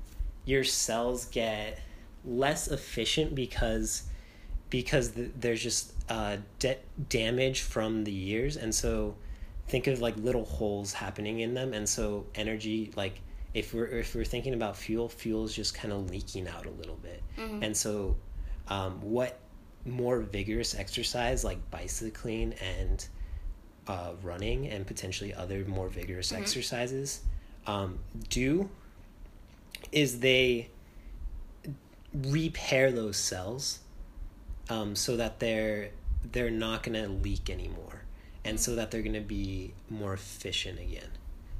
your 0.45 0.63
cells 0.63 1.25
get 1.25 1.79
less 2.23 2.67
efficient 2.67 3.35
because 3.35 4.03
because 4.69 5.11
th- 5.11 5.31
there's 5.39 5.61
just 5.61 5.93
uh 6.09 6.37
de- 6.59 6.77
damage 7.09 7.61
from 7.61 8.03
the 8.03 8.11
years. 8.11 8.57
And 8.57 8.73
so 8.73 9.15
think 9.67 9.87
of 9.87 10.01
like 10.01 10.15
little 10.17 10.45
holes 10.45 10.93
happening 10.93 11.39
in 11.39 11.53
them. 11.53 11.73
And 11.73 11.87
so 11.87 12.25
energy 12.35 12.91
like 12.95 13.21
if 13.53 13.73
we're 13.73 13.87
if 13.87 14.13
we're 14.15 14.23
thinking 14.25 14.53
about 14.53 14.75
fuel 14.77 15.09
fuel 15.09 15.45
is 15.45 15.53
just 15.53 15.73
kind 15.73 15.91
of 15.93 16.09
leaking 16.11 16.47
out 16.47 16.65
a 16.65 16.71
little 16.71 16.97
bit. 16.97 17.21
Mhm. 17.37 17.63
and 17.63 17.75
so 17.77 18.15
um, 18.67 18.99
what 19.01 19.39
more 19.85 20.19
vigorous 20.21 20.73
exercise 20.75 21.43
like 21.43 21.59
bicycling 21.71 22.53
and 22.53 23.07
uh, 23.87 24.13
running 24.23 24.67
and 24.67 24.85
potentially 24.87 25.33
other 25.33 25.63
more 25.65 25.87
vigorous 25.89 26.31
Mhm. 26.31 26.39
exercises 26.39 27.21
um, 27.67 27.99
do 28.29 28.69
is 29.91 30.19
they 30.19 30.69
repair 32.13 32.91
those 32.91 33.17
cells 33.17 33.79
um, 34.69 34.95
so 34.95 35.15
that 35.17 35.39
they're 35.39 35.89
they're 36.31 36.49
not 36.49 36.81
going 36.83 36.99
to 37.01 37.07
leak 37.07 37.49
anymore 37.49 38.01
and 38.43 38.59
so 38.59 38.75
that 38.75 38.89
they're 38.89 39.01
going 39.03 39.13
to 39.13 39.19
be 39.21 39.73
more 39.89 40.13
efficient 40.13 40.79
again 40.79 41.09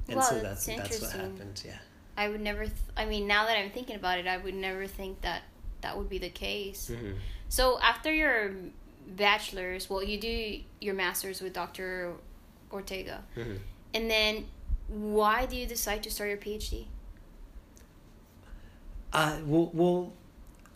and 0.08 0.16
Wow, 0.16 0.22
so 0.22 0.40
that's 0.40 0.66
that's 0.66 0.78
that's 0.80 1.00
what 1.02 1.10
happens 1.12 1.64
yeah 1.64 1.78
I 2.18 2.30
would 2.30 2.40
never. 2.40 2.62
Th- 2.62 2.72
I 2.96 3.04
mean, 3.04 3.26
now 3.26 3.44
that 3.44 3.58
I'm 3.58 3.70
thinking 3.70 3.94
about 3.94 4.18
it, 4.18 4.26
I 4.26 4.38
would 4.38 4.54
never 4.54 4.86
think 4.86 5.20
that 5.20 5.42
that 5.82 5.98
would 5.98 6.08
be 6.08 6.16
the 6.16 6.30
case. 6.30 6.88
hmm 6.88 7.12
So 7.50 7.78
after 7.78 8.10
your 8.10 8.52
bachelor's, 9.06 9.88
well, 9.88 10.02
you 10.02 10.18
do 10.18 10.60
your 10.80 10.94
master's 10.94 11.40
with 11.40 11.52
Dr. 11.52 12.12
Ortega, 12.72 13.22
hmm 13.34 13.56
and 13.94 14.10
then 14.10 14.44
why 14.88 15.46
do 15.46 15.56
you 15.56 15.66
decide 15.66 16.02
to 16.02 16.10
start 16.10 16.28
your 16.28 16.38
PhD? 16.38 16.86
Uh, 19.12 19.38
well, 19.46 19.70
well, 19.72 20.12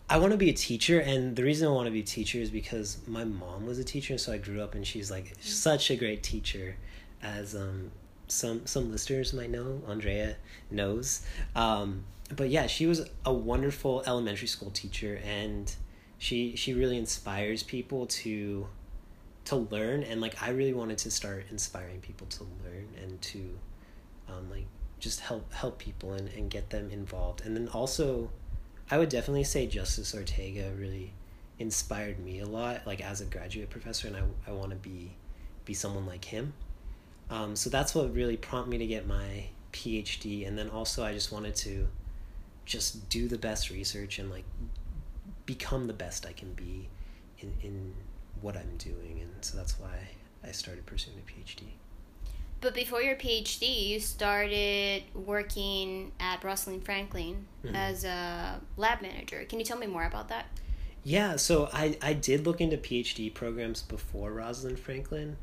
I 0.09 0.17
want 0.17 0.31
to 0.31 0.37
be 0.37 0.49
a 0.49 0.53
teacher, 0.53 0.99
and 0.99 1.35
the 1.35 1.43
reason 1.43 1.67
I 1.67 1.71
want 1.71 1.85
to 1.85 1.91
be 1.91 1.99
a 1.99 2.03
teacher 2.03 2.39
is 2.39 2.49
because 2.49 2.97
my 3.07 3.23
mom 3.23 3.65
was 3.65 3.77
a 3.79 3.83
teacher, 3.83 4.17
so 4.17 4.33
I 4.33 4.37
grew 4.37 4.61
up, 4.61 4.73
and 4.73 4.85
she's 4.85 5.11
like 5.11 5.33
such 5.39 5.91
a 5.91 5.95
great 5.95 6.23
teacher, 6.23 6.75
as 7.21 7.55
um 7.55 7.91
some 8.27 8.65
some 8.65 8.91
listeners 8.91 9.33
might 9.33 9.49
know. 9.51 9.81
Andrea 9.87 10.35
knows, 10.71 11.21
um, 11.55 12.03
but 12.35 12.49
yeah, 12.49 12.67
she 12.67 12.87
was 12.87 13.07
a 13.25 13.33
wonderful 13.33 14.03
elementary 14.07 14.47
school 14.47 14.71
teacher, 14.71 15.21
and 15.23 15.73
she 16.21 16.55
she 16.55 16.75
really 16.75 16.99
inspires 16.99 17.63
people 17.63 18.05
to 18.05 18.67
to 19.45 19.55
learn, 19.55 20.03
and 20.03 20.21
like 20.21 20.39
I 20.39 20.51
really 20.51 20.71
wanted 20.71 20.99
to 20.99 21.09
start 21.09 21.47
inspiring 21.49 21.99
people 21.99 22.27
to 22.27 22.43
learn 22.63 22.89
and 23.01 23.19
to 23.23 23.57
um, 24.29 24.47
like 24.51 24.67
just 24.99 25.21
help 25.21 25.51
help 25.51 25.79
people 25.79 26.13
and, 26.13 26.29
and 26.29 26.47
get 26.51 26.69
them 26.69 26.91
involved. 26.91 27.41
And 27.43 27.57
then 27.57 27.67
also 27.69 28.29
i 28.91 28.99
would 28.99 29.09
definitely 29.09 29.43
say 29.43 29.65
Justus 29.65 30.13
Ortega 30.13 30.71
really 30.77 31.13
inspired 31.57 32.19
me 32.19 32.39
a 32.39 32.45
lot 32.45 32.85
like 32.85 33.01
as 33.01 33.21
a 33.21 33.25
graduate 33.25 33.71
professor 33.71 34.07
and 34.07 34.15
i, 34.15 34.21
I 34.47 34.51
want 34.51 34.69
to 34.69 34.75
be 34.75 35.15
be 35.65 35.73
someone 35.73 36.05
like 36.05 36.25
him. 36.25 36.53
Um, 37.31 37.55
so 37.55 37.71
that's 37.71 37.95
what 37.95 38.13
really 38.13 38.37
prompted 38.37 38.69
me 38.69 38.77
to 38.77 38.85
get 38.85 39.07
my 39.07 39.45
phd 39.73 40.47
and 40.47 40.57
then 40.57 40.69
also 40.69 41.03
i 41.03 41.13
just 41.13 41.31
wanted 41.31 41.55
to 41.55 41.87
just 42.65 43.09
do 43.09 43.27
the 43.27 43.37
best 43.37 43.69
research 43.69 44.19
and 44.19 44.29
like 44.29 44.43
become 45.45 45.87
the 45.87 45.93
best 45.93 46.25
i 46.25 46.31
can 46.33 46.53
be 46.53 46.87
in, 47.39 47.53
in 47.61 47.93
what 48.41 48.55
i'm 48.55 48.75
doing 48.77 49.19
and 49.21 49.31
so 49.41 49.57
that's 49.57 49.79
why 49.79 49.95
i 50.43 50.51
started 50.51 50.85
pursuing 50.85 51.17
a 51.17 51.31
phd 51.31 51.63
But 52.61 52.75
before 52.75 53.01
your 53.01 53.15
PhD, 53.15 53.87
you 53.89 53.99
started 53.99 55.01
working 55.15 56.11
at 56.19 56.43
Rosalind 56.43 56.85
Franklin 56.85 57.47
Mhm. 57.65 57.73
as 57.75 58.03
a 58.03 58.61
lab 58.77 59.01
manager. 59.01 59.43
Can 59.49 59.57
you 59.59 59.65
tell 59.65 59.79
me 59.79 59.87
more 59.87 60.05
about 60.05 60.27
that? 60.29 60.45
Yeah, 61.03 61.37
so 61.37 61.69
I, 61.73 61.97
I 62.03 62.13
did 62.13 62.45
look 62.45 62.61
into 62.61 62.77
PhD 62.77 63.33
programs 63.33 63.81
before 63.81 64.31
Rosalind 64.31 64.77
Franklin, 64.77 65.37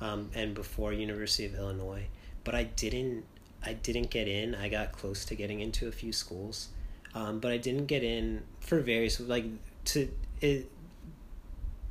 um, 0.00 0.30
and 0.34 0.54
before 0.54 0.94
University 0.94 1.44
of 1.44 1.54
Illinois, 1.54 2.06
but 2.44 2.54
I 2.54 2.64
didn't 2.64 3.24
I 3.62 3.74
didn't 3.74 4.08
get 4.10 4.26
in. 4.26 4.54
I 4.54 4.70
got 4.70 4.92
close 4.92 5.26
to 5.26 5.34
getting 5.34 5.60
into 5.60 5.86
a 5.88 5.92
few 5.92 6.12
schools, 6.14 6.68
um, 7.14 7.38
but 7.38 7.52
I 7.52 7.56
didn't 7.56 7.86
get 7.86 8.02
in 8.02 8.42
for 8.60 8.80
various 8.80 9.20
like 9.20 9.44
to 9.86 10.08
it, 10.40 10.70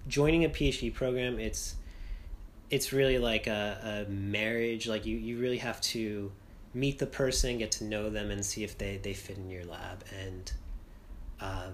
joining 0.08 0.46
a 0.46 0.50
PhD 0.50 0.94
program. 0.94 1.39
It's 1.39 1.75
it's 2.70 2.92
really 2.92 3.18
like 3.18 3.48
a, 3.48 4.06
a 4.08 4.12
marriage. 4.12 4.88
Like 4.88 5.06
you, 5.06 5.18
you 5.18 5.39
really 5.39 5.60
have 5.60 5.80
to 5.82 6.32
meet 6.74 7.00
the 7.00 7.06
person, 7.06 7.58
get 7.60 7.72
to 7.74 7.84
know 7.84 8.10
them, 8.10 8.32
and 8.32 8.44
see 8.44 8.63
if 8.63 8.77
they, 8.77 8.98
they 8.98 9.13
fit 9.13 9.38
in 9.38 9.50
your 9.50 9.63
lab. 9.63 10.03
And 10.25 10.51
uh, 11.39 11.68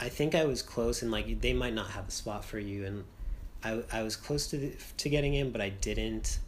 I 0.00 0.08
think 0.08 0.34
I 0.34 0.44
was 0.44 0.62
close, 0.62 1.02
and 1.02 1.10
like 1.10 1.40
they 1.40 1.52
might 1.52 1.74
not 1.74 1.90
have 1.90 2.08
a 2.08 2.12
spot 2.12 2.44
for 2.44 2.58
you, 2.58 2.86
and 2.86 3.04
I 3.64 3.82
I 3.92 4.02
was 4.02 4.16
close 4.16 4.48
to 4.48 4.56
the, 4.56 4.76
to 4.98 5.08
getting 5.08 5.34
in, 5.34 5.50
but 5.50 5.60
I 5.60 5.70
didn't. 5.70 6.38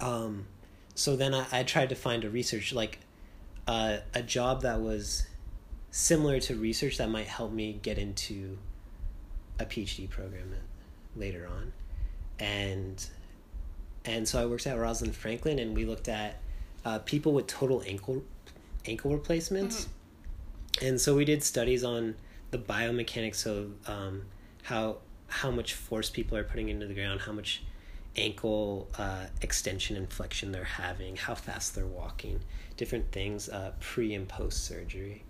Um, 0.00 0.46
so 0.94 1.16
then 1.16 1.32
I, 1.32 1.46
I 1.52 1.62
tried 1.62 1.88
to 1.90 1.94
find 1.94 2.24
a 2.24 2.30
research 2.30 2.72
like 2.72 2.98
uh, 3.66 3.98
a 4.14 4.22
job 4.22 4.62
that 4.62 4.80
was 4.80 5.26
similar 5.90 6.40
to 6.40 6.54
research 6.56 6.98
that 6.98 7.08
might 7.08 7.26
help 7.26 7.52
me 7.52 7.78
get 7.82 7.98
into 7.98 8.58
a 9.58 9.64
PhD 9.64 10.08
program 10.08 10.54
later 11.16 11.48
on, 11.50 11.72
and 12.38 13.06
and 14.04 14.28
so 14.28 14.42
I 14.42 14.46
worked 14.46 14.66
at 14.66 14.76
Rosalind 14.78 15.16
Franklin, 15.16 15.58
and 15.58 15.74
we 15.74 15.84
looked 15.84 16.08
at 16.08 16.40
uh, 16.84 16.98
people 17.00 17.32
with 17.32 17.46
total 17.46 17.82
ankle 17.86 18.22
ankle 18.86 19.12
replacements, 19.12 19.88
and 20.82 21.00
so 21.00 21.14
we 21.14 21.24
did 21.24 21.42
studies 21.42 21.84
on 21.84 22.16
the 22.50 22.58
biomechanics 22.58 23.46
of 23.46 23.72
um, 23.88 24.22
how 24.62 24.98
how 25.28 25.50
much 25.50 25.74
force 25.74 26.10
people 26.10 26.36
are 26.36 26.44
putting 26.44 26.68
into 26.68 26.86
the 26.86 26.94
ground, 26.94 27.20
how 27.22 27.32
much 27.32 27.62
ankle 28.16 28.88
uh, 28.98 29.26
extension 29.42 29.96
and 29.96 30.10
flexion 30.12 30.52
they're 30.52 30.64
having, 30.64 31.16
how 31.16 31.34
fast 31.34 31.74
they're 31.74 31.86
walking, 31.86 32.40
different 32.76 33.10
things 33.12 33.48
uh, 33.48 33.72
pre 33.80 34.14
and 34.14 34.28
post 34.28 34.64
surgery. 34.64 35.22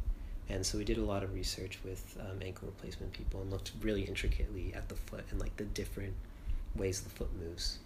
And 0.48 0.64
so 0.64 0.76
we 0.76 0.84
did 0.84 0.98
a 0.98 1.02
lot 1.04 1.22
of 1.22 1.32
research 1.34 1.78
with 1.84 2.18
um, 2.20 2.40
ankle 2.42 2.68
replacement 2.68 3.12
people 3.14 3.40
and 3.40 3.50
looked 3.50 3.72
really 3.80 4.02
intricately 4.02 4.74
at 4.74 4.88
the 4.90 4.94
foot 4.94 5.24
and 5.30 5.40
like 5.40 5.56
the 5.56 5.64
different 5.64 6.14
ways 6.76 7.00
the 7.00 7.08
foot 7.08 7.30
moves. 7.34 7.78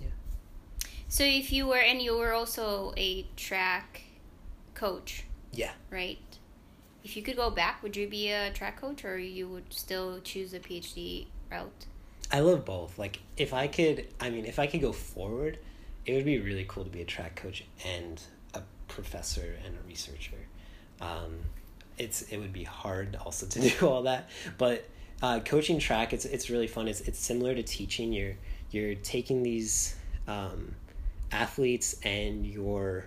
Yeah. 0.00 0.06
So 1.08 1.24
if 1.24 1.52
you 1.52 1.66
were, 1.66 1.76
and 1.78 2.00
you 2.00 2.16
were 2.16 2.32
also 2.32 2.94
a 2.96 3.26
track 3.36 4.02
coach, 4.74 5.24
Yeah. 5.52 5.72
right? 5.90 6.18
If 7.04 7.16
you 7.16 7.22
could 7.22 7.36
go 7.36 7.50
back, 7.50 7.82
would 7.82 7.96
you 7.96 8.08
be 8.08 8.30
a 8.30 8.50
track 8.52 8.80
coach, 8.80 9.04
or 9.04 9.18
you 9.18 9.48
would 9.48 9.72
still 9.72 10.20
choose 10.20 10.52
a 10.54 10.60
PhD 10.60 11.26
route? 11.50 11.86
I 12.30 12.40
love 12.40 12.64
both. 12.64 12.98
Like 12.98 13.20
if 13.36 13.54
I 13.54 13.68
could, 13.68 14.06
I 14.20 14.30
mean, 14.30 14.44
if 14.44 14.58
I 14.58 14.66
could 14.66 14.80
go 14.80 14.92
forward, 14.92 15.58
it 16.04 16.14
would 16.14 16.24
be 16.24 16.38
really 16.38 16.64
cool 16.68 16.84
to 16.84 16.90
be 16.90 17.00
a 17.00 17.04
track 17.04 17.36
coach 17.36 17.64
and 17.86 18.20
a 18.54 18.62
professor 18.86 19.56
and 19.64 19.74
a 19.74 19.88
researcher. 19.88 20.36
Um, 21.00 21.38
it's 21.96 22.22
it 22.22 22.38
would 22.38 22.52
be 22.52 22.64
hard 22.64 23.16
also 23.16 23.46
to 23.46 23.60
do 23.78 23.86
all 23.86 24.02
that, 24.02 24.28
but 24.58 24.88
uh, 25.22 25.40
coaching 25.40 25.78
track 25.78 26.12
it's 26.12 26.24
it's 26.24 26.50
really 26.50 26.66
fun. 26.66 26.88
It's 26.88 27.00
it's 27.02 27.18
similar 27.18 27.54
to 27.54 27.62
teaching. 27.62 28.12
You're 28.12 28.36
you're 28.70 28.94
taking 28.94 29.42
these 29.42 29.96
um, 30.26 30.74
athletes 31.32 31.96
and 32.02 32.46
you're 32.46 33.06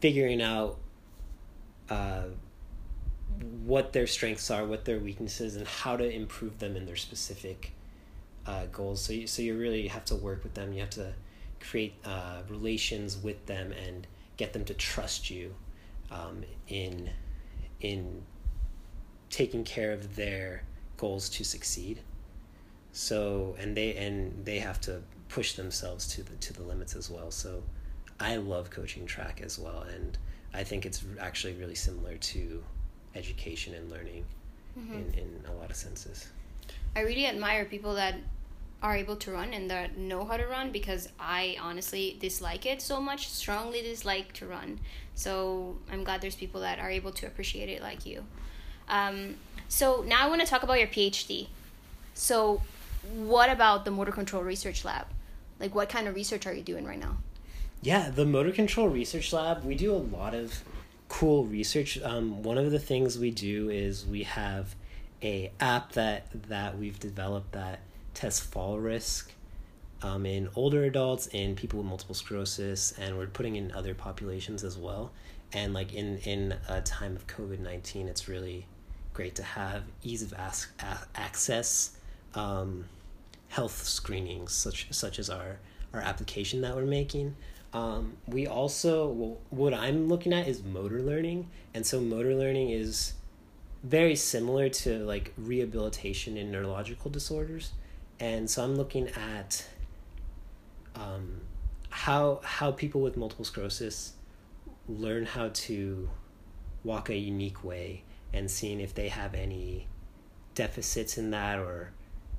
figuring 0.00 0.40
out 0.40 0.78
uh, 1.90 2.24
what 3.64 3.92
their 3.92 4.06
strengths 4.06 4.50
are, 4.50 4.64
what 4.64 4.84
their 4.84 4.98
weaknesses, 4.98 5.56
and 5.56 5.66
how 5.66 5.96
to 5.96 6.08
improve 6.08 6.58
them 6.58 6.76
in 6.76 6.86
their 6.86 6.96
specific 6.96 7.72
uh, 8.46 8.66
goals. 8.72 9.02
So 9.02 9.12
you, 9.12 9.26
so 9.26 9.42
you 9.42 9.56
really 9.56 9.88
have 9.88 10.04
to 10.06 10.16
work 10.16 10.42
with 10.42 10.54
them. 10.54 10.72
You 10.72 10.80
have 10.80 10.90
to 10.90 11.12
create 11.60 11.94
uh, 12.04 12.42
relations 12.48 13.16
with 13.16 13.46
them 13.46 13.72
and 13.72 14.06
get 14.36 14.52
them 14.52 14.64
to 14.64 14.74
trust 14.74 15.30
you 15.30 15.54
um, 16.10 16.44
in 16.68 17.10
in 17.80 18.22
taking 19.30 19.64
care 19.64 19.92
of 19.92 20.16
their 20.16 20.62
goals 20.96 21.28
to 21.30 21.44
succeed. 21.44 22.00
So 22.92 23.56
and 23.58 23.76
they 23.76 23.96
and 23.96 24.44
they 24.44 24.58
have 24.58 24.80
to 24.82 25.02
push 25.28 25.54
themselves 25.54 26.06
to 26.08 26.22
the 26.22 26.36
to 26.36 26.52
the 26.52 26.62
limits 26.62 26.94
as 26.94 27.10
well. 27.10 27.30
So 27.30 27.62
I 28.20 28.36
love 28.36 28.70
coaching 28.70 29.06
track 29.06 29.40
as 29.42 29.58
well, 29.58 29.80
and 29.82 30.18
I 30.54 30.64
think 30.64 30.84
it's 30.84 31.04
actually 31.20 31.54
really 31.54 31.74
similar 31.74 32.16
to 32.16 32.62
education 33.14 33.74
and 33.74 33.90
learning 33.90 34.24
mm-hmm. 34.78 34.92
in, 34.92 35.14
in 35.14 35.44
a 35.48 35.52
lot 35.54 35.70
of 35.70 35.76
senses. 35.76 36.28
I 36.94 37.00
really 37.00 37.26
admire 37.26 37.64
people 37.64 37.94
that 37.94 38.16
are 38.82 38.96
able 38.96 39.16
to 39.16 39.30
run 39.30 39.54
and 39.54 39.70
that 39.70 39.96
know 39.96 40.24
how 40.24 40.36
to 40.36 40.46
run 40.46 40.72
because 40.72 41.08
I 41.18 41.56
honestly 41.60 42.16
dislike 42.20 42.66
it 42.66 42.82
so 42.82 43.00
much, 43.00 43.28
strongly 43.28 43.80
dislike 43.80 44.32
to 44.34 44.46
run. 44.46 44.80
So 45.14 45.78
I'm 45.90 46.02
glad 46.02 46.20
there's 46.20 46.34
people 46.34 46.60
that 46.62 46.80
are 46.80 46.90
able 46.90 47.12
to 47.12 47.26
appreciate 47.26 47.68
it 47.68 47.80
like 47.80 48.04
you. 48.04 48.24
Um, 48.88 49.36
so 49.68 50.04
now 50.06 50.24
I 50.24 50.28
want 50.28 50.40
to 50.40 50.46
talk 50.46 50.64
about 50.64 50.78
your 50.78 50.88
PhD. 50.88 51.48
So, 52.14 52.60
what 53.14 53.50
about 53.50 53.84
the 53.84 53.90
motor 53.90 54.12
control 54.12 54.42
research 54.42 54.84
lab? 54.84 55.06
Like, 55.58 55.74
what 55.74 55.88
kind 55.88 56.06
of 56.06 56.14
research 56.14 56.46
are 56.46 56.52
you 56.52 56.62
doing 56.62 56.84
right 56.84 56.98
now? 56.98 57.16
Yeah, 57.80 58.10
the 58.10 58.24
motor 58.24 58.52
control 58.52 58.88
research 58.88 59.32
lab, 59.32 59.64
we 59.64 59.74
do 59.74 59.92
a 59.92 59.96
lot 59.96 60.34
of 60.34 60.62
cool 61.08 61.44
research. 61.44 62.00
Um, 62.02 62.42
one 62.42 62.58
of 62.58 62.70
the 62.70 62.78
things 62.78 63.18
we 63.18 63.30
do 63.30 63.70
is 63.70 64.06
we 64.06 64.24
have 64.24 64.74
a 65.22 65.52
app 65.60 65.92
that 65.92 66.26
that 66.48 66.78
we've 66.78 66.98
developed 66.98 67.52
that 67.52 67.80
tests 68.14 68.40
fall 68.40 68.78
risk 68.78 69.32
um, 70.02 70.26
in 70.26 70.48
older 70.56 70.84
adults 70.84 71.28
and 71.32 71.56
people 71.56 71.78
with 71.78 71.88
multiple 71.88 72.14
sclerosis, 72.14 72.92
and 72.98 73.16
we're 73.16 73.26
putting 73.26 73.56
in 73.56 73.72
other 73.72 73.94
populations 73.94 74.64
as 74.64 74.76
well. 74.76 75.12
And 75.52 75.74
like 75.74 75.92
in 75.92 76.18
in 76.18 76.54
a 76.68 76.80
time 76.80 77.14
of 77.14 77.26
COVID 77.26 77.60
nineteen, 77.60 78.08
it's 78.08 78.28
really 78.28 78.66
great 79.12 79.34
to 79.36 79.42
have 79.42 79.82
ease 80.02 80.22
of 80.22 80.32
as- 80.34 80.68
access 81.14 81.96
um, 82.34 82.86
health 83.48 83.84
screenings, 83.84 84.52
such 84.52 84.92
such 84.92 85.18
as 85.18 85.30
our 85.30 85.58
our 85.92 86.00
application 86.00 86.62
that 86.62 86.74
we're 86.74 86.84
making. 86.84 87.36
Um, 87.74 88.14
we 88.26 88.46
also 88.46 89.08
well, 89.08 89.38
what 89.50 89.72
I'm 89.74 90.08
looking 90.08 90.32
at 90.32 90.48
is 90.48 90.62
motor 90.62 91.00
learning, 91.00 91.48
and 91.74 91.86
so 91.86 92.00
motor 92.00 92.34
learning 92.34 92.70
is 92.70 93.12
very 93.82 94.16
similar 94.16 94.68
to 94.68 94.98
like 95.04 95.32
rehabilitation 95.36 96.36
in 96.36 96.50
neurological 96.50 97.10
disorders, 97.10 97.72
and 98.20 98.48
so 98.48 98.62
I'm 98.62 98.76
looking 98.76 99.08
at 99.08 99.66
um, 100.94 101.40
how 101.90 102.40
how 102.44 102.72
people 102.72 103.00
with 103.00 103.16
multiple 103.16 103.44
sclerosis 103.44 104.14
learn 104.88 105.26
how 105.26 105.50
to 105.52 106.08
walk 106.84 107.08
a 107.08 107.16
unique 107.16 107.62
way 107.62 108.02
and 108.32 108.50
seeing 108.50 108.80
if 108.80 108.94
they 108.94 109.08
have 109.08 109.34
any 109.34 109.86
deficits 110.54 111.18
in 111.18 111.30
that 111.30 111.58
or 111.58 111.92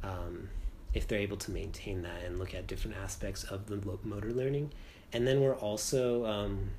um, 0.04 0.50
if 0.94 1.08
they're 1.08 1.20
able 1.20 1.38
to 1.38 1.52
maintain 1.52 2.02
that 2.04 2.24
and 2.26 2.38
look 2.38 2.54
at 2.54 2.68
different 2.68 2.98
aspects 2.98 3.44
of 3.44 3.68
the 3.68 3.82
motor 4.04 4.32
learning. 4.32 4.72
And 5.12 5.28
then 5.28 5.42
we're 5.42 5.56
also 5.56 6.26
um, 6.26 6.72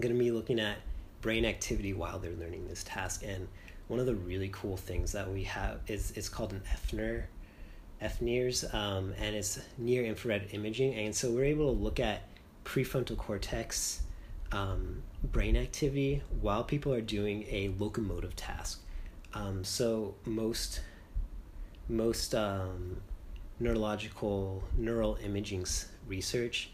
going 0.00 0.14
to 0.14 0.18
be 0.18 0.30
looking 0.30 0.60
at 0.60 0.78
brain 1.20 1.44
activity 1.44 1.92
while 1.92 2.18
they're 2.18 2.32
learning 2.32 2.68
this 2.68 2.84
task. 2.84 3.22
And 3.24 3.48
one 3.88 4.00
of 4.00 4.06
the 4.06 4.14
really 4.14 4.50
cool 4.52 4.76
things 4.76 5.12
that 5.12 5.30
we 5.30 5.44
have 5.44 5.80
is 5.86 6.12
it's 6.16 6.28
called 6.28 6.52
an 6.52 6.62
FNIR, 6.88 7.24
FNIRS, 8.02 8.74
um, 8.74 9.14
and 9.18 9.36
it's 9.36 9.60
near 9.78 10.04
infrared 10.04 10.48
imaging. 10.52 10.94
And 10.94 11.14
so 11.14 11.30
we're 11.30 11.44
able 11.44 11.74
to 11.74 11.80
look 11.80 12.00
at 12.00 12.22
prefrontal 12.64 13.16
cortex 13.16 14.02
um, 14.52 15.02
brain 15.22 15.56
activity 15.56 16.22
while 16.40 16.64
people 16.64 16.92
are 16.92 17.00
doing 17.00 17.44
a 17.48 17.72
locomotive 17.78 18.34
task. 18.36 18.80
Um, 19.34 19.64
so 19.64 20.14
most 20.24 20.80
most 21.88 22.34
um, 22.34 23.00
neurological 23.60 24.64
neural 24.76 25.18
imaging 25.22 25.66
research, 26.08 26.70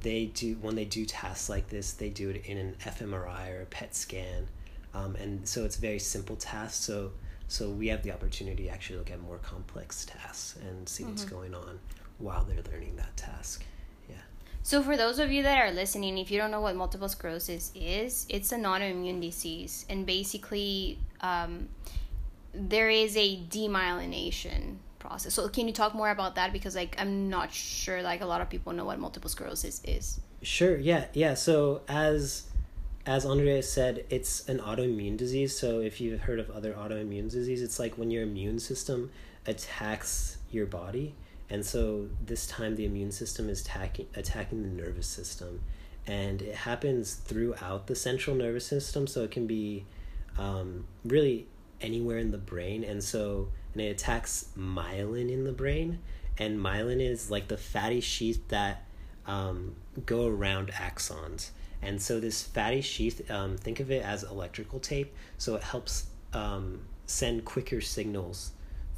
they 0.00 0.26
do 0.26 0.56
when 0.60 0.74
they 0.74 0.84
do 0.84 1.04
tasks 1.04 1.48
like 1.48 1.68
this, 1.68 1.92
they 1.92 2.08
do 2.08 2.30
it 2.30 2.46
in 2.46 2.58
an 2.58 2.76
fMRI 2.80 3.58
or 3.58 3.62
a 3.62 3.66
PET 3.66 3.94
scan, 3.94 4.48
um, 4.96 5.16
and 5.16 5.46
so 5.46 5.64
it's 5.64 5.76
very 5.76 5.98
simple 5.98 6.36
tasks. 6.36 6.84
So 6.84 7.12
so 7.48 7.70
we 7.70 7.88
have 7.88 8.02
the 8.02 8.12
opportunity 8.12 8.64
to 8.64 8.68
actually 8.70 8.98
look 8.98 9.10
at 9.10 9.20
more 9.20 9.38
complex 9.38 10.04
tasks 10.04 10.58
and 10.68 10.88
see 10.88 11.04
mm-hmm. 11.04 11.12
what's 11.12 11.24
going 11.24 11.54
on 11.54 11.78
while 12.18 12.44
they're 12.44 12.62
learning 12.72 12.96
that 12.96 13.16
task. 13.16 13.64
Yeah. 14.08 14.16
So, 14.62 14.82
for 14.82 14.96
those 14.96 15.18
of 15.18 15.30
you 15.30 15.42
that 15.44 15.58
are 15.58 15.70
listening, 15.70 16.18
if 16.18 16.30
you 16.30 16.38
don't 16.38 16.50
know 16.50 16.60
what 16.60 16.74
multiple 16.74 17.08
sclerosis 17.08 17.70
is, 17.74 18.26
it's 18.28 18.52
an 18.52 18.64
autoimmune 18.64 19.20
disease. 19.20 19.86
And 19.88 20.06
basically, 20.06 20.98
um, 21.20 21.68
there 22.52 22.90
is 22.90 23.16
a 23.16 23.36
demyelination 23.48 24.76
process. 24.98 25.34
So, 25.34 25.48
can 25.48 25.68
you 25.68 25.72
talk 25.72 25.94
more 25.94 26.10
about 26.10 26.34
that? 26.34 26.52
Because, 26.52 26.74
like, 26.74 26.96
I'm 26.98 27.28
not 27.28 27.52
sure, 27.52 28.02
like, 28.02 28.22
a 28.22 28.26
lot 28.26 28.40
of 28.40 28.50
people 28.50 28.72
know 28.72 28.86
what 28.86 28.98
multiple 28.98 29.30
sclerosis 29.30 29.82
is. 29.84 30.20
Sure, 30.42 30.76
yeah, 30.76 31.04
yeah. 31.12 31.34
So, 31.34 31.82
as 31.86 32.44
as 33.06 33.24
Andrea 33.24 33.62
said, 33.62 34.04
it's 34.10 34.48
an 34.48 34.58
autoimmune 34.58 35.16
disease. 35.16 35.56
So, 35.56 35.80
if 35.80 36.00
you've 36.00 36.20
heard 36.20 36.40
of 36.40 36.50
other 36.50 36.72
autoimmune 36.74 37.30
disease, 37.30 37.62
it's 37.62 37.78
like 37.78 37.96
when 37.96 38.10
your 38.10 38.24
immune 38.24 38.58
system 38.58 39.10
attacks 39.46 40.38
your 40.50 40.66
body. 40.66 41.14
And 41.48 41.64
so 41.64 42.08
this 42.24 42.46
time 42.46 42.76
the 42.76 42.84
immune 42.84 43.12
system 43.12 43.48
is 43.48 43.60
attacking 43.60 44.06
attacking 44.14 44.62
the 44.62 44.82
nervous 44.82 45.06
system. 45.06 45.60
And 46.06 46.42
it 46.42 46.54
happens 46.54 47.14
throughout 47.14 47.86
the 47.86 47.94
central 47.94 48.36
nervous 48.36 48.66
system. 48.66 49.06
So 49.06 49.22
it 49.22 49.30
can 49.30 49.46
be 49.46 49.84
um, 50.38 50.86
really 51.04 51.46
anywhere 51.80 52.18
in 52.18 52.30
the 52.30 52.38
brain. 52.38 52.84
And 52.84 53.02
so 53.02 53.48
and 53.72 53.82
it 53.82 53.88
attacks 53.88 54.48
myelin 54.58 55.30
in 55.30 55.44
the 55.44 55.52
brain. 55.52 56.00
And 56.38 56.58
myelin 56.58 57.00
is 57.00 57.30
like 57.30 57.48
the 57.48 57.56
fatty 57.56 58.00
sheath 58.00 58.46
that 58.48 58.84
um, 59.26 59.74
go 60.04 60.26
around 60.26 60.68
axons 60.68 61.50
and 61.82 62.00
so 62.00 62.18
this 62.20 62.42
fatty 62.42 62.80
sheath 62.80 63.30
um, 63.30 63.56
think 63.56 63.80
of 63.80 63.90
it 63.90 64.02
as 64.02 64.22
electrical 64.22 64.80
tape 64.80 65.14
so 65.38 65.54
it 65.54 65.62
helps 65.62 66.06
um, 66.32 66.80
send 67.06 67.44
quicker 67.44 67.80
signals 67.80 68.52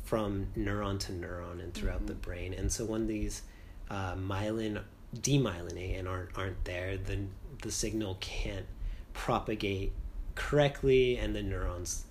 from 0.08 0.46
neuron 0.56 0.98
to 0.98 1.12
neuron 1.12 1.62
and 1.62 1.74
throughout 1.74 1.98
mm-hmm. 1.98 2.06
the 2.06 2.14
brain. 2.14 2.54
And 2.54 2.72
so 2.72 2.86
when 2.86 3.06
these 3.06 3.42
uh, 3.90 4.14
myelin 4.14 4.82
demyelinate 5.14 5.98
and 5.98 6.08
aren't 6.08 6.30
aren't 6.36 6.64
there, 6.64 6.96
then 6.96 7.30
the 7.62 7.70
signal 7.70 8.16
can't 8.20 8.66
propagate 9.12 9.92
correctly, 10.34 11.18
and 11.18 11.34
the 11.34 11.42
neurons 11.42 12.04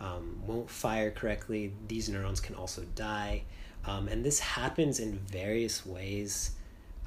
um, 0.00 0.42
won't 0.46 0.68
fire 0.68 1.10
correctly. 1.12 1.72
These 1.86 2.08
neurons 2.08 2.40
can 2.40 2.56
also 2.56 2.82
die, 2.96 3.44
um, 3.86 4.08
and 4.08 4.24
this 4.24 4.40
happens 4.40 4.98
in 4.98 5.18
various 5.18 5.86
ways. 5.86 6.52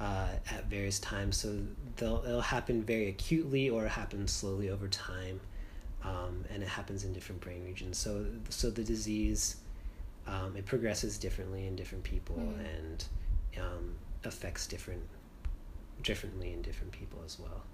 Uh, 0.00 0.28
at 0.54 0.64
various 0.70 1.00
times, 1.00 1.36
so 1.36 1.58
they'll 1.96 2.22
it'll 2.24 2.40
happen 2.40 2.84
very 2.84 3.08
acutely 3.08 3.68
or 3.68 3.84
it 3.84 3.88
happens 3.90 4.30
slowly 4.30 4.70
over 4.70 4.86
time, 4.86 5.40
um, 6.04 6.44
and 6.52 6.62
it 6.62 6.68
happens 6.68 7.02
in 7.02 7.12
different 7.12 7.40
brain 7.40 7.64
regions. 7.64 7.98
So, 7.98 8.24
so 8.48 8.70
the 8.70 8.84
disease 8.84 9.56
um, 10.28 10.54
it 10.56 10.66
progresses 10.66 11.18
differently 11.18 11.66
in 11.66 11.74
different 11.74 12.04
people 12.04 12.36
mm. 12.36 12.78
and 12.78 13.04
um, 13.58 13.94
affects 14.22 14.68
different 14.68 15.02
differently 16.04 16.52
in 16.52 16.62
different 16.62 16.92
people 16.92 17.18
as 17.26 17.36
well. 17.40 17.64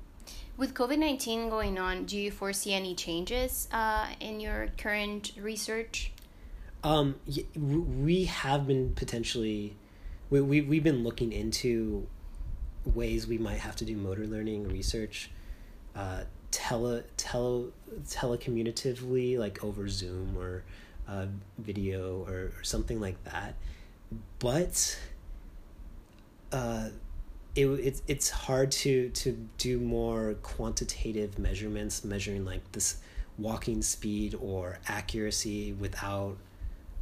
With 0.57 0.73
COVID 0.73 0.99
nineteen 0.99 1.51
going 1.51 1.79
on, 1.79 2.07
do 2.07 2.17
you 2.17 2.31
foresee 2.31 2.73
any 2.73 2.95
changes 2.95 3.69
uh, 3.71 4.07
in 4.19 4.41
your 4.41 4.69
current 4.79 5.33
research? 5.39 6.11
Um, 6.83 7.17
we 8.07 8.25
have 8.25 8.67
been 8.67 8.95
potentially, 8.95 9.77
we 10.35 10.41
we 10.41 10.61
we've 10.63 10.85
been 10.85 11.05
looking 11.05 11.33
into 11.33 12.07
ways 12.85 13.27
we 13.27 13.39
might 13.39 13.59
have 13.59 13.77
to 13.77 13.85
do 13.85 13.97
motor 13.97 14.27
learning 14.27 14.69
research, 14.69 15.31
uh, 15.95 16.23
tele 16.51 17.05
tele 17.17 17.71
telecommunicatively 18.09 19.39
like 19.39 19.63
over 19.63 19.89
Zoom 19.89 20.37
or 20.37 20.65
uh, 21.07 21.27
video 21.59 22.25
or, 22.29 22.53
or 22.59 22.65
something 22.65 23.01
like 23.01 23.23
that. 23.25 23.55
But 24.41 24.99
uh, 26.51 26.89
it, 27.55 27.67
it 27.67 28.03
it's 28.09 28.31
hard 28.31 28.73
to 28.73 29.11
to 29.11 29.49
do 29.59 29.79
more 29.79 30.35
quantitative 30.43 31.39
measurements, 31.39 32.03
measuring 32.03 32.45
like 32.45 32.73
this 32.73 32.97
walking 33.39 33.83
speed 33.83 34.35
or 34.41 34.79
accuracy 34.89 35.73
without 35.73 36.37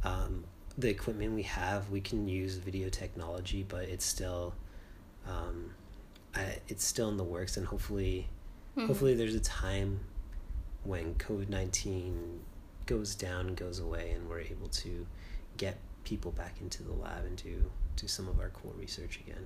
um, 0.03 0.43
the 0.77 0.89
equipment 0.89 1.33
we 1.33 1.43
have. 1.43 1.89
We 1.89 2.01
can 2.01 2.27
use 2.27 2.55
video 2.55 2.89
technology, 2.89 3.65
but 3.67 3.83
it's 3.83 4.05
still 4.05 4.55
um, 5.27 5.71
I, 6.35 6.59
it's 6.67 6.83
still 6.83 7.09
in 7.09 7.17
the 7.17 7.23
works, 7.23 7.57
and 7.57 7.65
hopefully, 7.65 8.27
mm-hmm. 8.75 8.87
hopefully 8.87 9.15
there's 9.15 9.35
a 9.35 9.39
time 9.39 9.99
when 10.83 11.15
COVID 11.15 11.49
nineteen 11.49 12.41
goes 12.85 13.15
down 13.15 13.55
goes 13.55 13.79
away 13.79 14.11
and 14.11 14.27
we're 14.27 14.41
able 14.41 14.67
to 14.67 15.07
get 15.55 15.77
people 16.03 16.31
back 16.31 16.55
into 16.59 16.83
the 16.83 16.91
lab 16.91 17.25
and 17.25 17.41
do 17.41 17.71
do 17.95 18.07
some 18.07 18.27
of 18.27 18.39
our 18.39 18.49
core 18.49 18.73
research 18.77 19.19
again. 19.25 19.45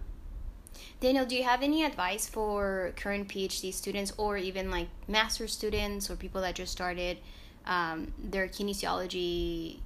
Daniel, 0.99 1.25
do 1.25 1.35
you 1.35 1.43
have 1.43 1.61
any 1.61 1.83
advice 1.83 2.27
for 2.27 2.93
current 2.95 3.27
PhD 3.27 3.73
students 3.73 4.13
or 4.17 4.37
even 4.37 4.71
like 4.71 4.87
master 5.07 5.47
students 5.47 6.09
or 6.09 6.15
people 6.15 6.41
that 6.41 6.55
just 6.55 6.71
started 6.71 7.17
um, 7.65 8.13
their 8.17 8.47
kinesiology 8.47 9.79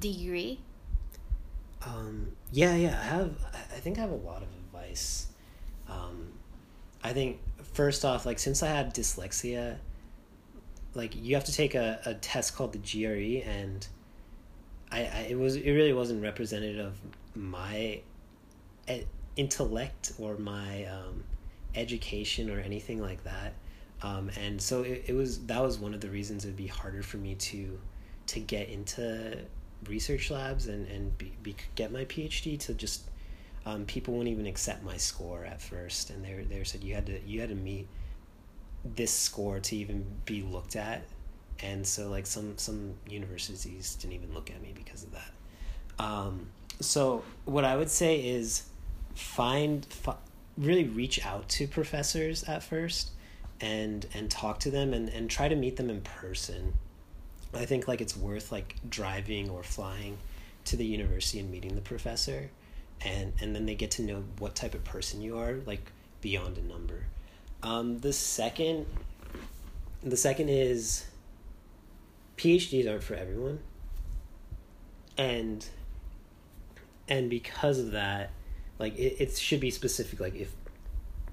degree? 0.00 0.60
Um, 1.84 2.32
yeah, 2.52 2.74
yeah, 2.74 2.98
I 3.00 3.04
have. 3.04 3.34
I 3.52 3.80
think 3.80 3.98
I 3.98 4.02
have 4.02 4.10
a 4.10 4.16
lot 4.16 4.42
of 4.42 4.48
advice 4.48 5.26
um, 5.88 6.28
i 7.02 7.12
think 7.12 7.38
first 7.72 8.04
off 8.04 8.24
like 8.24 8.38
since 8.38 8.62
i 8.62 8.68
had 8.68 8.94
dyslexia 8.94 9.76
like 10.94 11.14
you 11.16 11.34
have 11.34 11.44
to 11.44 11.52
take 11.52 11.74
a, 11.74 12.00
a 12.06 12.14
test 12.14 12.54
called 12.54 12.72
the 12.72 12.78
gre 12.78 13.46
and 13.48 13.86
I, 14.92 15.00
I 15.00 15.26
it 15.30 15.38
was 15.38 15.56
it 15.56 15.72
really 15.72 15.92
wasn't 15.92 16.22
representative 16.22 16.86
of 16.86 16.98
my 17.34 18.00
intellect 19.36 20.12
or 20.20 20.36
my 20.36 20.84
um, 20.84 21.24
education 21.74 22.48
or 22.48 22.60
anything 22.60 23.00
like 23.00 23.24
that. 23.24 23.54
Um, 24.02 24.30
and 24.38 24.60
so 24.60 24.82
it, 24.82 25.04
it 25.08 25.14
was 25.14 25.40
that 25.46 25.60
was 25.60 25.78
one 25.78 25.94
of 25.94 26.00
the 26.00 26.10
reasons 26.10 26.44
it'd 26.44 26.56
be 26.56 26.68
harder 26.68 27.02
for 27.02 27.16
me 27.16 27.34
to 27.34 27.80
to 28.28 28.40
get 28.40 28.68
into 28.68 29.38
research 29.88 30.30
labs 30.30 30.66
and 30.66 30.86
and 30.88 31.16
be, 31.18 31.32
be 31.42 31.56
get 31.74 31.92
my 31.92 32.04
PhD 32.04 32.58
to 32.60 32.74
just 32.74 33.10
um, 33.66 33.86
people 33.86 34.14
wouldn't 34.14 34.32
even 34.32 34.46
accept 34.46 34.82
my 34.82 34.96
score 34.96 35.44
at 35.44 35.60
first. 35.60 36.10
And 36.10 36.24
they 36.24 36.34
they 36.48 36.62
said 36.64 36.84
you 36.84 36.94
had 36.94 37.06
to 37.06 37.20
you 37.26 37.40
had 37.40 37.48
to 37.48 37.54
meet 37.54 37.86
this 38.84 39.12
score 39.12 39.60
to 39.60 39.76
even 39.76 40.04
be 40.24 40.42
looked 40.42 40.76
at. 40.76 41.04
And 41.60 41.86
so 41.86 42.08
like 42.08 42.26
some 42.26 42.58
some 42.58 42.94
universities 43.08 43.94
didn't 43.96 44.14
even 44.14 44.34
look 44.34 44.50
at 44.50 44.60
me 44.60 44.72
because 44.74 45.04
of 45.04 45.12
that. 45.12 45.32
Um, 45.98 46.48
so 46.80 47.22
what 47.44 47.64
I 47.64 47.76
would 47.76 47.90
say 47.90 48.20
is 48.20 48.64
find 49.14 49.86
fi- 49.86 50.16
really 50.58 50.84
reach 50.84 51.24
out 51.24 51.48
to 51.48 51.66
professors 51.66 52.44
at 52.44 52.62
first 52.62 53.10
and 53.60 54.06
and 54.14 54.30
talk 54.30 54.60
to 54.60 54.70
them 54.70 54.92
and 54.92 55.08
and 55.08 55.30
try 55.30 55.48
to 55.48 55.54
meet 55.54 55.76
them 55.76 55.88
in 55.88 56.00
person 56.00 56.74
i 57.54 57.64
think 57.64 57.88
like 57.88 58.00
it's 58.00 58.16
worth 58.16 58.52
like 58.52 58.76
driving 58.88 59.48
or 59.50 59.62
flying 59.62 60.16
to 60.64 60.76
the 60.76 60.84
university 60.84 61.38
and 61.38 61.50
meeting 61.50 61.74
the 61.74 61.80
professor 61.80 62.50
and 63.04 63.32
and 63.40 63.54
then 63.54 63.66
they 63.66 63.74
get 63.74 63.90
to 63.92 64.02
know 64.02 64.24
what 64.38 64.54
type 64.54 64.74
of 64.74 64.82
person 64.84 65.20
you 65.20 65.38
are 65.38 65.54
like 65.66 65.92
beyond 66.20 66.56
a 66.58 66.62
number. 66.62 67.04
Um 67.62 67.98
the 68.00 68.12
second 68.12 68.86
the 70.02 70.16
second 70.16 70.48
is 70.48 71.06
phds 72.36 72.88
aren't 72.88 73.02
for 73.02 73.14
everyone. 73.14 73.60
And 75.16 75.66
and 77.08 77.28
because 77.28 77.78
of 77.78 77.92
that 77.92 78.30
like 78.78 78.98
it, 78.98 79.16
it 79.20 79.36
should 79.36 79.60
be 79.60 79.70
specific 79.70 80.20
like 80.20 80.34
if 80.34 80.52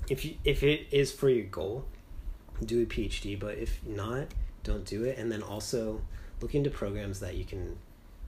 if 0.10 0.26
you 0.26 0.36
if 0.44 0.64
it 0.64 0.88
is 0.92 1.12
for 1.12 1.30
your 1.30 1.46
goal 1.46 1.86
do 2.64 2.84
a 2.84 2.86
phd 2.86 3.40
but 3.40 3.58
if 3.58 3.80
not 3.86 4.28
don't 4.64 4.86
do 4.86 5.04
it. 5.04 5.18
And 5.18 5.32
then 5.32 5.42
also 5.42 6.02
look 6.42 6.56
into 6.56 6.70
programs 6.70 7.20
that 7.20 7.36
you 7.36 7.46
can 7.46 7.78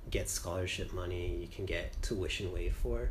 get 0.10 0.30
scholarship 0.30 0.94
money 0.94 1.38
you 1.42 1.48
can 1.48 1.66
get 1.66 2.00
tuition 2.02 2.52
waived 2.54 2.76
for. 2.76 3.10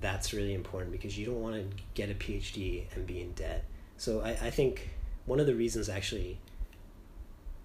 That's 0.00 0.32
really 0.32 0.54
important 0.54 0.92
because 0.92 1.18
you 1.18 1.26
don't 1.26 1.40
want 1.40 1.56
to 1.56 1.82
get 1.94 2.10
a 2.10 2.14
phd 2.14 2.84
and 2.94 3.06
be 3.06 3.20
in 3.20 3.32
debt. 3.32 3.64
So 3.96 4.20
i, 4.20 4.30
I 4.30 4.50
think 4.50 4.90
one 5.26 5.40
of 5.40 5.46
the 5.46 5.54
reasons 5.54 5.88
actually 5.88 6.38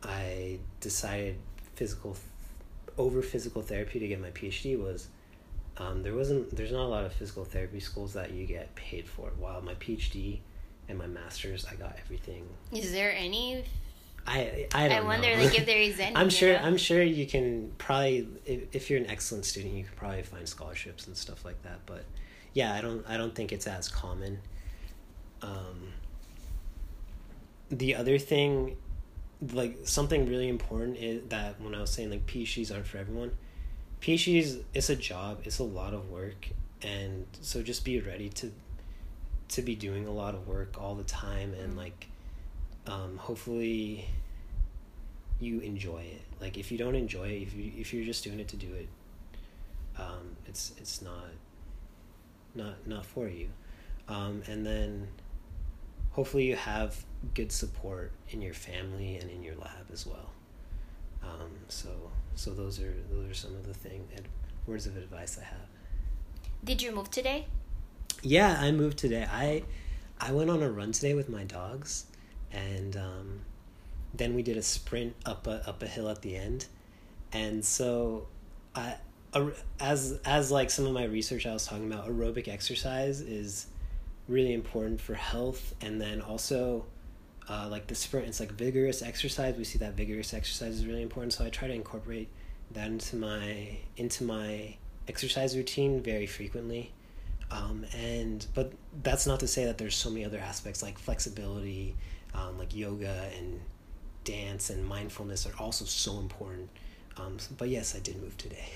i 0.03 0.57
decided 0.79 1.35
physical 1.75 2.15
over 2.97 3.21
physical 3.21 3.61
therapy 3.61 3.99
to 3.99 4.07
get 4.07 4.21
my 4.21 4.31
phd 4.31 4.81
was 4.81 5.09
um, 5.77 6.03
there 6.03 6.13
wasn't 6.13 6.55
there's 6.55 6.71
not 6.71 6.83
a 6.83 6.87
lot 6.87 7.05
of 7.05 7.13
physical 7.13 7.45
therapy 7.45 7.79
schools 7.79 8.13
that 8.13 8.31
you 8.31 8.45
get 8.45 8.75
paid 8.75 9.07
for. 9.07 9.31
While 9.37 9.61
my 9.61 9.75
phd 9.75 10.39
and 10.89 10.97
my 10.97 11.07
master's 11.07 11.65
i 11.65 11.75
got 11.75 11.95
everything. 12.03 12.47
Is 12.71 12.91
there 12.91 13.13
any 13.15 13.63
I 14.27 14.67
I 14.73 14.87
don't 14.87 14.97
I 14.97 15.01
wonder 15.01 15.35
know. 15.35 15.43
like 15.43 15.57
if 15.57 15.65
there 15.65 15.79
is 15.79 15.99
any. 15.99 16.15
I'm 16.15 16.29
sure? 16.29 16.57
I'm 16.57 16.77
sure 16.77 17.01
you 17.01 17.25
can 17.25 17.71
probably 17.77 18.27
if, 18.45 18.75
if 18.75 18.89
you're 18.89 18.99
an 18.99 19.09
excellent 19.09 19.45
student 19.45 19.73
you 19.73 19.83
can 19.83 19.93
probably 19.95 20.23
find 20.23 20.47
scholarships 20.47 21.07
and 21.07 21.17
stuff 21.17 21.45
like 21.45 21.61
that. 21.63 21.79
But 21.85 22.05
yeah, 22.53 22.73
I 22.73 22.81
don't 22.81 23.05
I 23.07 23.17
don't 23.17 23.33
think 23.33 23.51
it's 23.51 23.67
as 23.67 23.87
common. 23.87 24.39
Um, 25.41 25.93
the 27.69 27.95
other 27.95 28.17
thing, 28.17 28.77
like 29.53 29.77
something 29.83 30.27
really 30.27 30.49
important 30.49 30.97
is 30.97 31.23
that 31.29 31.61
when 31.61 31.73
I 31.75 31.81
was 31.81 31.91
saying 31.91 32.09
like 32.09 32.25
PhDs 32.25 32.73
aren't 32.73 32.87
for 32.87 32.97
everyone, 32.97 33.31
PhDs 34.01 34.63
it's 34.73 34.89
a 34.89 34.95
job, 34.95 35.41
it's 35.43 35.59
a 35.59 35.63
lot 35.63 35.93
of 35.93 36.09
work, 36.09 36.49
and 36.81 37.25
so 37.41 37.61
just 37.61 37.85
be 37.85 37.99
ready 37.99 38.29
to 38.29 38.51
to 39.49 39.61
be 39.61 39.75
doing 39.75 40.05
a 40.05 40.11
lot 40.11 40.35
of 40.35 40.47
work 40.47 40.75
all 40.79 40.95
the 40.95 41.03
time 41.03 41.53
and 41.53 41.69
mm-hmm. 41.69 41.79
like 41.79 42.07
um, 42.89 43.17
hopefully 43.17 44.05
you 45.39 45.59
enjoy 45.59 45.99
it. 45.99 46.21
Like 46.41 46.57
if 46.57 46.71
you 46.71 46.77
don't 46.77 46.95
enjoy 46.95 47.27
it, 47.27 47.41
if 47.43 47.55
you 47.55 47.71
if 47.77 47.93
you're 47.93 48.05
just 48.05 48.23
doing 48.23 48.39
it 48.39 48.47
to 48.49 48.57
do 48.57 48.73
it, 48.73 48.89
um, 49.97 50.35
it's 50.47 50.73
it's 50.77 51.01
not 51.01 51.29
not 52.55 52.87
not 52.87 53.05
for 53.05 53.27
you. 53.27 53.49
Um, 54.07 54.41
and 54.47 54.65
then 54.65 55.07
hopefully 56.11 56.45
you 56.45 56.55
have 56.55 57.05
good 57.35 57.51
support 57.51 58.11
in 58.29 58.41
your 58.41 58.53
family 58.55 59.17
and 59.17 59.29
in 59.29 59.43
your 59.43 59.55
lab 59.55 59.85
as 59.93 60.05
well. 60.07 60.31
Um, 61.21 61.51
so 61.67 61.89
so 62.35 62.51
those 62.51 62.79
are 62.79 62.95
those 63.11 63.29
are 63.29 63.33
some 63.33 63.55
of 63.55 63.67
the 63.67 63.73
thing 63.73 64.07
and 64.15 64.25
words 64.65 64.87
of 64.87 64.97
advice 64.97 65.37
I 65.39 65.45
have. 65.45 65.67
Did 66.63 66.81
you 66.81 66.93
move 66.93 67.11
today? 67.11 67.45
Yeah, 68.23 68.57
I 68.59 68.71
moved 68.71 68.97
today. 68.97 69.27
I 69.31 69.63
I 70.19 70.31
went 70.31 70.49
on 70.49 70.61
a 70.63 70.69
run 70.69 70.91
today 70.91 71.13
with 71.13 71.29
my 71.29 71.43
dogs, 71.43 72.05
and 72.51 72.95
um, 72.95 73.41
then 74.13 74.33
we 74.35 74.43
did 74.43 74.57
a 74.57 74.61
sprint 74.61 75.15
up 75.25 75.47
a 75.47 75.67
up 75.67 75.83
a 75.83 75.87
hill 75.87 76.09
at 76.09 76.21
the 76.21 76.35
end, 76.35 76.65
and 77.31 77.63
so 77.63 78.27
I 78.75 78.95
as 79.79 80.19
as 80.25 80.51
like 80.51 80.69
some 80.69 80.85
of 80.85 80.93
my 80.93 81.03
research 81.03 81.45
I 81.45 81.53
was 81.53 81.65
talking 81.65 81.91
about 81.91 82.07
aerobic 82.07 82.47
exercise 82.47 83.21
is 83.21 83.67
really 84.27 84.53
important 84.53 85.01
for 85.01 85.13
health, 85.13 85.75
and 85.81 86.01
then 86.01 86.21
also 86.21 86.85
uh, 87.49 87.67
like 87.69 87.87
the 87.87 87.95
sprint, 87.95 88.27
it's 88.27 88.39
like 88.39 88.51
vigorous 88.51 89.01
exercise. 89.01 89.55
We 89.57 89.63
see 89.63 89.79
that 89.79 89.93
vigorous 89.93 90.33
exercise 90.33 90.75
is 90.75 90.85
really 90.85 91.01
important. 91.01 91.33
So 91.33 91.43
I 91.43 91.49
try 91.49 91.67
to 91.67 91.73
incorporate 91.73 92.29
that 92.71 92.87
into 92.87 93.15
my 93.15 93.79
into 93.97 94.23
my 94.23 94.75
exercise 95.07 95.57
routine 95.57 96.01
very 96.01 96.27
frequently. 96.27 96.91
Um, 97.51 97.85
and 97.97 98.45
but 98.53 98.71
that's 99.01 99.25
not 99.25 99.39
to 99.39 99.47
say 99.47 99.65
that 99.65 99.79
there's 99.79 99.95
so 99.95 100.11
many 100.11 100.23
other 100.23 100.37
aspects 100.37 100.83
like 100.83 100.99
flexibility, 100.99 101.95
um, 102.33 102.57
like 102.57 102.75
yoga 102.75 103.29
and 103.37 103.59
dance 104.23 104.69
and 104.69 104.85
mindfulness 104.85 105.45
are 105.45 105.53
also 105.59 105.85
so 105.85 106.19
important. 106.19 106.69
Um, 107.17 107.37
but 107.57 107.69
yes, 107.69 107.95
I 107.95 107.99
did 107.99 108.21
move 108.21 108.37
today. 108.37 108.69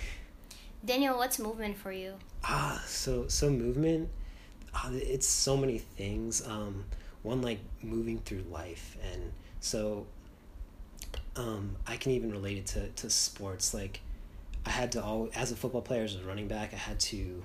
Daniel, 0.84 1.18
what's 1.18 1.40
movement 1.40 1.78
for 1.78 1.92
you? 1.92 2.14
Ah, 2.44 2.84
so 2.88 3.28
so 3.28 3.50
movement, 3.50 4.10
uh, 4.74 4.90
it's 4.92 5.28
so 5.28 5.56
many 5.56 5.78
things. 5.78 6.46
Um, 6.46 6.84
one 7.24 7.42
like 7.42 7.60
moving 7.82 8.20
through 8.20 8.44
life 8.52 8.98
and 9.12 9.32
so 9.60 10.06
um, 11.36 11.76
I 11.88 11.96
can 11.98 12.12
even 12.12 12.32
relate 12.32 12.58
it 12.58 12.66
to, 12.68 12.90
to 12.90 13.10
sports 13.10 13.74
like 13.74 14.02
I 14.66 14.70
had 14.70 14.92
to 14.94 15.04
all 15.04 15.30
as 15.34 15.52
a 15.52 15.56
football 15.56 15.82
player 15.82 16.04
as 16.04 16.16
a 16.16 16.20
running 16.24 16.48
back 16.48 16.74
I 16.74 16.78
had 16.78 17.00
to 17.00 17.44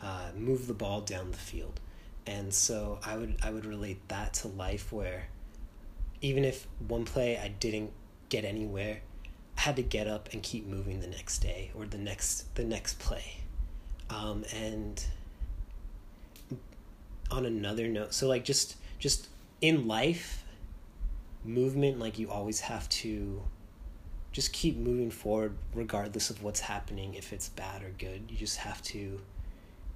uh, 0.00 0.28
move 0.36 0.66
the 0.66 0.74
ball 0.74 1.00
down 1.00 1.30
the 1.30 1.38
field 1.38 1.80
and 2.28 2.52
so 2.52 2.98
I 3.04 3.16
would 3.16 3.36
I 3.42 3.50
would 3.50 3.64
relate 3.64 4.06
that 4.08 4.34
to 4.34 4.48
life 4.48 4.92
where 4.92 5.28
even 6.20 6.44
if 6.44 6.66
one 6.86 7.04
play 7.04 7.38
I 7.38 7.48
didn't 7.48 7.92
get 8.28 8.44
anywhere 8.44 9.00
I 9.56 9.60
had 9.62 9.76
to 9.76 9.82
get 9.82 10.06
up 10.06 10.28
and 10.32 10.42
keep 10.42 10.66
moving 10.66 11.00
the 11.00 11.06
next 11.06 11.38
day 11.38 11.70
or 11.74 11.86
the 11.86 11.98
next 11.98 12.54
the 12.54 12.64
next 12.64 12.98
play. 12.98 13.24
Um, 14.10 14.44
and 14.54 15.04
on 17.30 17.44
another 17.44 17.88
note 17.88 18.14
so 18.14 18.26
like 18.28 18.44
just 18.44 18.76
just 18.98 19.28
in 19.60 19.86
life 19.86 20.44
movement 21.44 21.98
like 21.98 22.18
you 22.18 22.30
always 22.30 22.60
have 22.60 22.88
to 22.88 23.42
just 24.32 24.52
keep 24.52 24.76
moving 24.76 25.10
forward 25.10 25.56
regardless 25.74 26.30
of 26.30 26.42
what's 26.42 26.60
happening 26.60 27.14
if 27.14 27.32
it's 27.32 27.48
bad 27.48 27.82
or 27.82 27.90
good. 27.98 28.22
You 28.28 28.36
just 28.36 28.58
have 28.58 28.82
to 28.82 29.20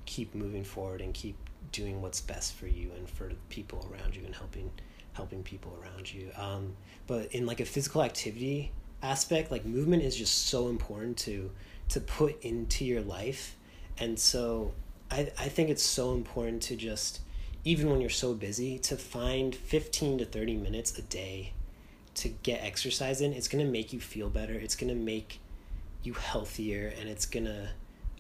keep 0.07 0.35
moving 0.35 0.65
forward 0.65 1.01
and 1.01 1.13
keep 1.15 1.37
doing 1.73 2.03
what's 2.03 2.21
best 2.21 2.55
for 2.55 2.67
you 2.67 2.91
and 2.97 3.09
for 3.09 3.31
people 3.49 3.89
around 3.93 4.15
you 4.15 4.25
and 4.25 4.35
helping 4.35 4.71
helping 5.15 5.43
people 5.43 5.79
around 5.83 6.13
you. 6.13 6.31
Um, 6.37 6.75
but 7.07 7.33
in 7.33 7.45
like 7.45 7.61
a 7.61 7.67
physical 7.67 8.03
activity 8.03 8.73
aspect 9.03 9.51
like 9.51 9.65
movement 9.65 10.03
is 10.03 10.17
just 10.17 10.47
so 10.47 10.69
important 10.69 11.17
to 11.19 11.51
to 11.91 12.01
put 12.01 12.43
into 12.43 12.85
your 12.85 13.03
life. 13.03 13.57
And 13.99 14.19
so 14.19 14.73
i 15.11 15.31
i 15.39 15.49
think 15.49 15.69
it's 15.71 15.83
so 15.83 16.13
important 16.13 16.63
to 16.63 16.77
just 16.77 17.21
even 17.65 17.91
when 17.91 18.01
you're 18.01 18.11
so 18.11 18.35
busy, 18.35 18.79
to 18.81 18.97
find 18.97 19.55
15 19.55 20.19
to 20.19 20.25
30 20.25 20.57
minutes 20.57 20.99
a 20.99 21.03
day 21.03 21.53
to 22.15 22.29
get 22.29 22.63
exercise 22.63 23.21
in, 23.21 23.33
it's 23.33 23.49
going 23.49 23.65
to 23.65 23.71
make 23.71 23.93
you 23.93 24.01
feel 24.01 24.29
better. 24.29 24.53
It's 24.53 24.75
going 24.75 24.93
to 24.93 24.99
make 24.99 25.39
you 26.03 26.15
healthier. 26.15 26.93
And 26.99 27.09
it's 27.09 27.25
going 27.25 27.47
to 27.47 27.69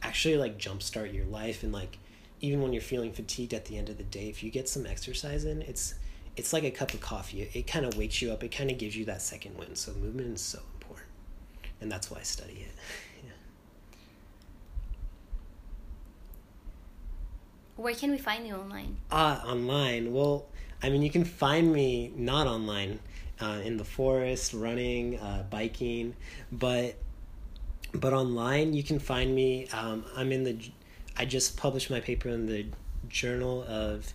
actually 0.02 0.36
like 0.36 0.58
jumpstart 0.58 1.12
your 1.12 1.26
life 1.26 1.62
and 1.62 1.72
like 1.72 1.98
even 2.42 2.60
when 2.60 2.72
you're 2.72 2.82
feeling 2.82 3.12
fatigued 3.12 3.54
at 3.54 3.64
the 3.64 3.78
end 3.78 3.88
of 3.88 3.96
the 3.96 4.04
day, 4.04 4.28
if 4.28 4.42
you 4.42 4.50
get 4.50 4.68
some 4.68 4.84
exercise 4.84 5.44
in, 5.44 5.62
it's 5.62 5.94
it's 6.36 6.52
like 6.52 6.64
a 6.64 6.70
cup 6.70 6.92
of 6.92 7.00
coffee. 7.00 7.42
It, 7.42 7.56
it 7.56 7.66
kind 7.66 7.86
of 7.86 7.96
wakes 7.96 8.20
you 8.20 8.32
up. 8.32 8.42
It 8.42 8.48
kind 8.48 8.70
of 8.70 8.78
gives 8.78 8.96
you 8.96 9.04
that 9.06 9.22
second 9.22 9.56
wind. 9.56 9.78
So 9.78 9.92
movement 9.92 10.34
is 10.34 10.40
so 10.40 10.60
important. 10.74 11.08
And 11.80 11.90
that's 11.90 12.10
why 12.10 12.18
I 12.18 12.22
study 12.22 12.66
it. 12.68 12.72
Where 17.76 17.94
can 17.94 18.10
we 18.10 18.18
find 18.18 18.46
you 18.46 18.54
online? 18.54 18.96
Ah, 19.10 19.44
online. 19.44 20.12
Well, 20.12 20.46
I 20.82 20.90
mean, 20.90 21.02
you 21.02 21.10
can 21.10 21.24
find 21.24 21.72
me 21.72 22.12
not 22.16 22.46
online, 22.46 22.98
uh, 23.40 23.60
in 23.64 23.76
the 23.76 23.84
forest, 23.84 24.54
running, 24.54 25.18
uh, 25.18 25.44
biking, 25.50 26.14
but 26.50 26.96
but 27.94 28.14
online 28.14 28.72
you 28.72 28.82
can 28.82 28.98
find 28.98 29.34
me. 29.34 29.68
Um, 29.68 30.04
I'm 30.16 30.32
in 30.32 30.44
the. 30.44 30.56
I 31.16 31.24
just 31.24 31.56
published 31.56 31.90
my 31.90 32.00
paper 32.00 32.28
in 32.28 32.46
the 32.46 32.66
Journal 33.08 33.64
of 33.68 34.12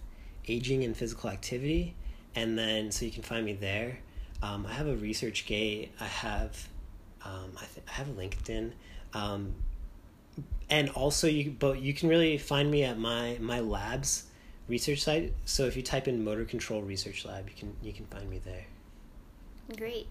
Aging 0.48 0.84
and 0.84 0.96
Physical 0.96 1.30
Activity, 1.30 1.94
and 2.36 2.58
then 2.58 2.92
so 2.92 3.06
you 3.06 3.12
can 3.12 3.24
find 3.24 3.46
me 3.46 3.54
there. 3.54 4.00
Um, 4.42 4.66
I 4.66 4.74
have 4.74 4.88
a 4.88 4.96
ResearchGate. 4.96 5.90
I 6.00 6.06
have, 6.06 6.68
um, 7.24 7.52
I, 7.56 7.66
th- 7.74 7.86
I 7.88 7.92
have 7.92 8.08
LinkedIn, 8.08 8.72
um, 9.14 9.54
and 10.70 10.90
also 10.90 11.28
you. 11.28 11.52
But 11.52 11.82
you 11.82 11.94
can 11.94 12.10
really 12.10 12.38
find 12.38 12.70
me 12.70 12.84
at 12.84 12.98
my 12.98 13.38
my 13.40 13.60
labs 13.60 14.24
research 14.68 15.02
site. 15.02 15.34
So 15.46 15.66
if 15.66 15.76
you 15.76 15.84
type 15.84 16.08
in 16.08 16.24
Motor 16.24 16.46
Control 16.46 16.82
Research 16.82 17.26
Lab, 17.26 17.48
you 17.50 17.56
can 17.56 17.76
you 17.82 17.94
can 17.94 18.06
find 18.06 18.30
me 18.30 18.40
there. 18.44 18.66
Great. 19.76 20.08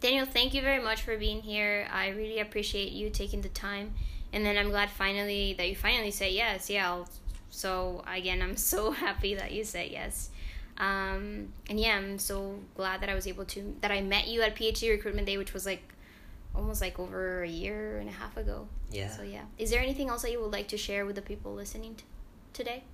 Daniel, 0.00 0.26
thank 0.26 0.52
you 0.52 0.62
very 0.62 0.82
much 0.82 1.02
for 1.02 1.16
being 1.16 1.42
here. 1.42 1.86
I 1.92 2.08
really 2.08 2.40
appreciate 2.40 2.90
you 2.90 3.08
taking 3.08 3.40
the 3.40 3.48
time. 3.48 3.94
And 4.32 4.44
then 4.44 4.56
I'm 4.56 4.70
glad 4.70 4.90
finally 4.90 5.54
that 5.54 5.68
you 5.68 5.76
finally 5.76 6.10
said 6.10 6.32
yes. 6.32 6.70
Yeah. 6.70 6.88
I'll, 6.88 7.08
so 7.50 8.02
again, 8.06 8.42
I'm 8.42 8.56
so 8.56 8.90
happy 9.04 9.34
that 9.34 9.52
you 9.52 9.64
said 9.64 9.90
yes. 9.90 10.30
Um, 10.78 11.52
and 11.68 11.78
yeah, 11.78 11.96
I'm 11.96 12.18
so 12.18 12.58
glad 12.74 13.02
that 13.02 13.08
I 13.08 13.14
was 13.14 13.26
able 13.26 13.44
to 13.46 13.76
that 13.82 13.90
I 13.90 14.00
met 14.00 14.26
you 14.26 14.42
at 14.42 14.56
PhD 14.56 14.90
Recruitment 14.90 15.26
Day, 15.26 15.36
which 15.36 15.52
was 15.52 15.66
like 15.66 15.82
almost 16.54 16.80
like 16.80 16.98
over 16.98 17.42
a 17.42 17.48
year 17.48 17.98
and 17.98 18.08
a 18.08 18.12
half 18.12 18.36
ago. 18.36 18.68
Yeah. 18.90 19.10
So 19.10 19.22
yeah, 19.22 19.42
is 19.58 19.70
there 19.70 19.80
anything 19.80 20.08
else 20.08 20.22
that 20.22 20.32
you 20.32 20.40
would 20.40 20.52
like 20.52 20.68
to 20.68 20.78
share 20.78 21.04
with 21.04 21.16
the 21.16 21.22
people 21.22 21.54
listening 21.54 21.94
t- 21.96 22.04
today? 22.52 22.84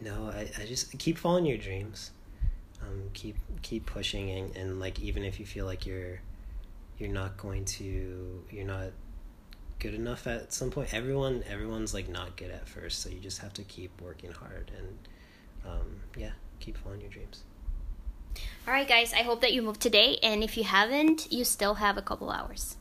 No, 0.00 0.30
I, 0.32 0.48
I 0.60 0.64
just 0.64 0.96
keep 0.98 1.18
following 1.18 1.44
your 1.44 1.58
dreams. 1.58 2.12
Um, 2.80 3.10
keep 3.12 3.36
keep 3.62 3.86
pushing 3.86 4.30
and, 4.30 4.56
and 4.56 4.80
like 4.80 5.00
even 5.00 5.24
if 5.24 5.40
you 5.40 5.46
feel 5.46 5.66
like 5.66 5.84
you're 5.84 6.20
you're 6.98 7.10
not 7.10 7.36
going 7.36 7.64
to 7.64 8.44
you're 8.50 8.64
not 8.64 8.92
good 9.78 9.94
enough 9.94 10.26
at 10.26 10.52
some 10.52 10.70
point. 10.70 10.92
Everyone 10.92 11.44
everyone's 11.48 11.94
like 11.94 12.08
not 12.08 12.36
good 12.36 12.50
at 12.50 12.68
first 12.68 13.00
so 13.02 13.08
you 13.08 13.20
just 13.20 13.38
have 13.38 13.52
to 13.54 13.62
keep 13.62 14.00
working 14.00 14.32
hard 14.32 14.70
and 14.76 14.98
um, 15.64 16.00
yeah 16.16 16.30
keep 16.60 16.76
following 16.76 17.00
your 17.00 17.10
dreams. 17.10 17.44
All 18.66 18.74
right 18.74 18.86
guys 18.86 19.12
i 19.12 19.22
hope 19.22 19.40
that 19.40 19.52
you 19.52 19.62
moved 19.62 19.80
today 19.80 20.18
and 20.22 20.44
if 20.44 20.56
you 20.56 20.62
haven't 20.62 21.32
you 21.32 21.44
still 21.44 21.74
have 21.74 21.96
a 21.96 22.02
couple 22.02 22.30
hours 22.30 22.76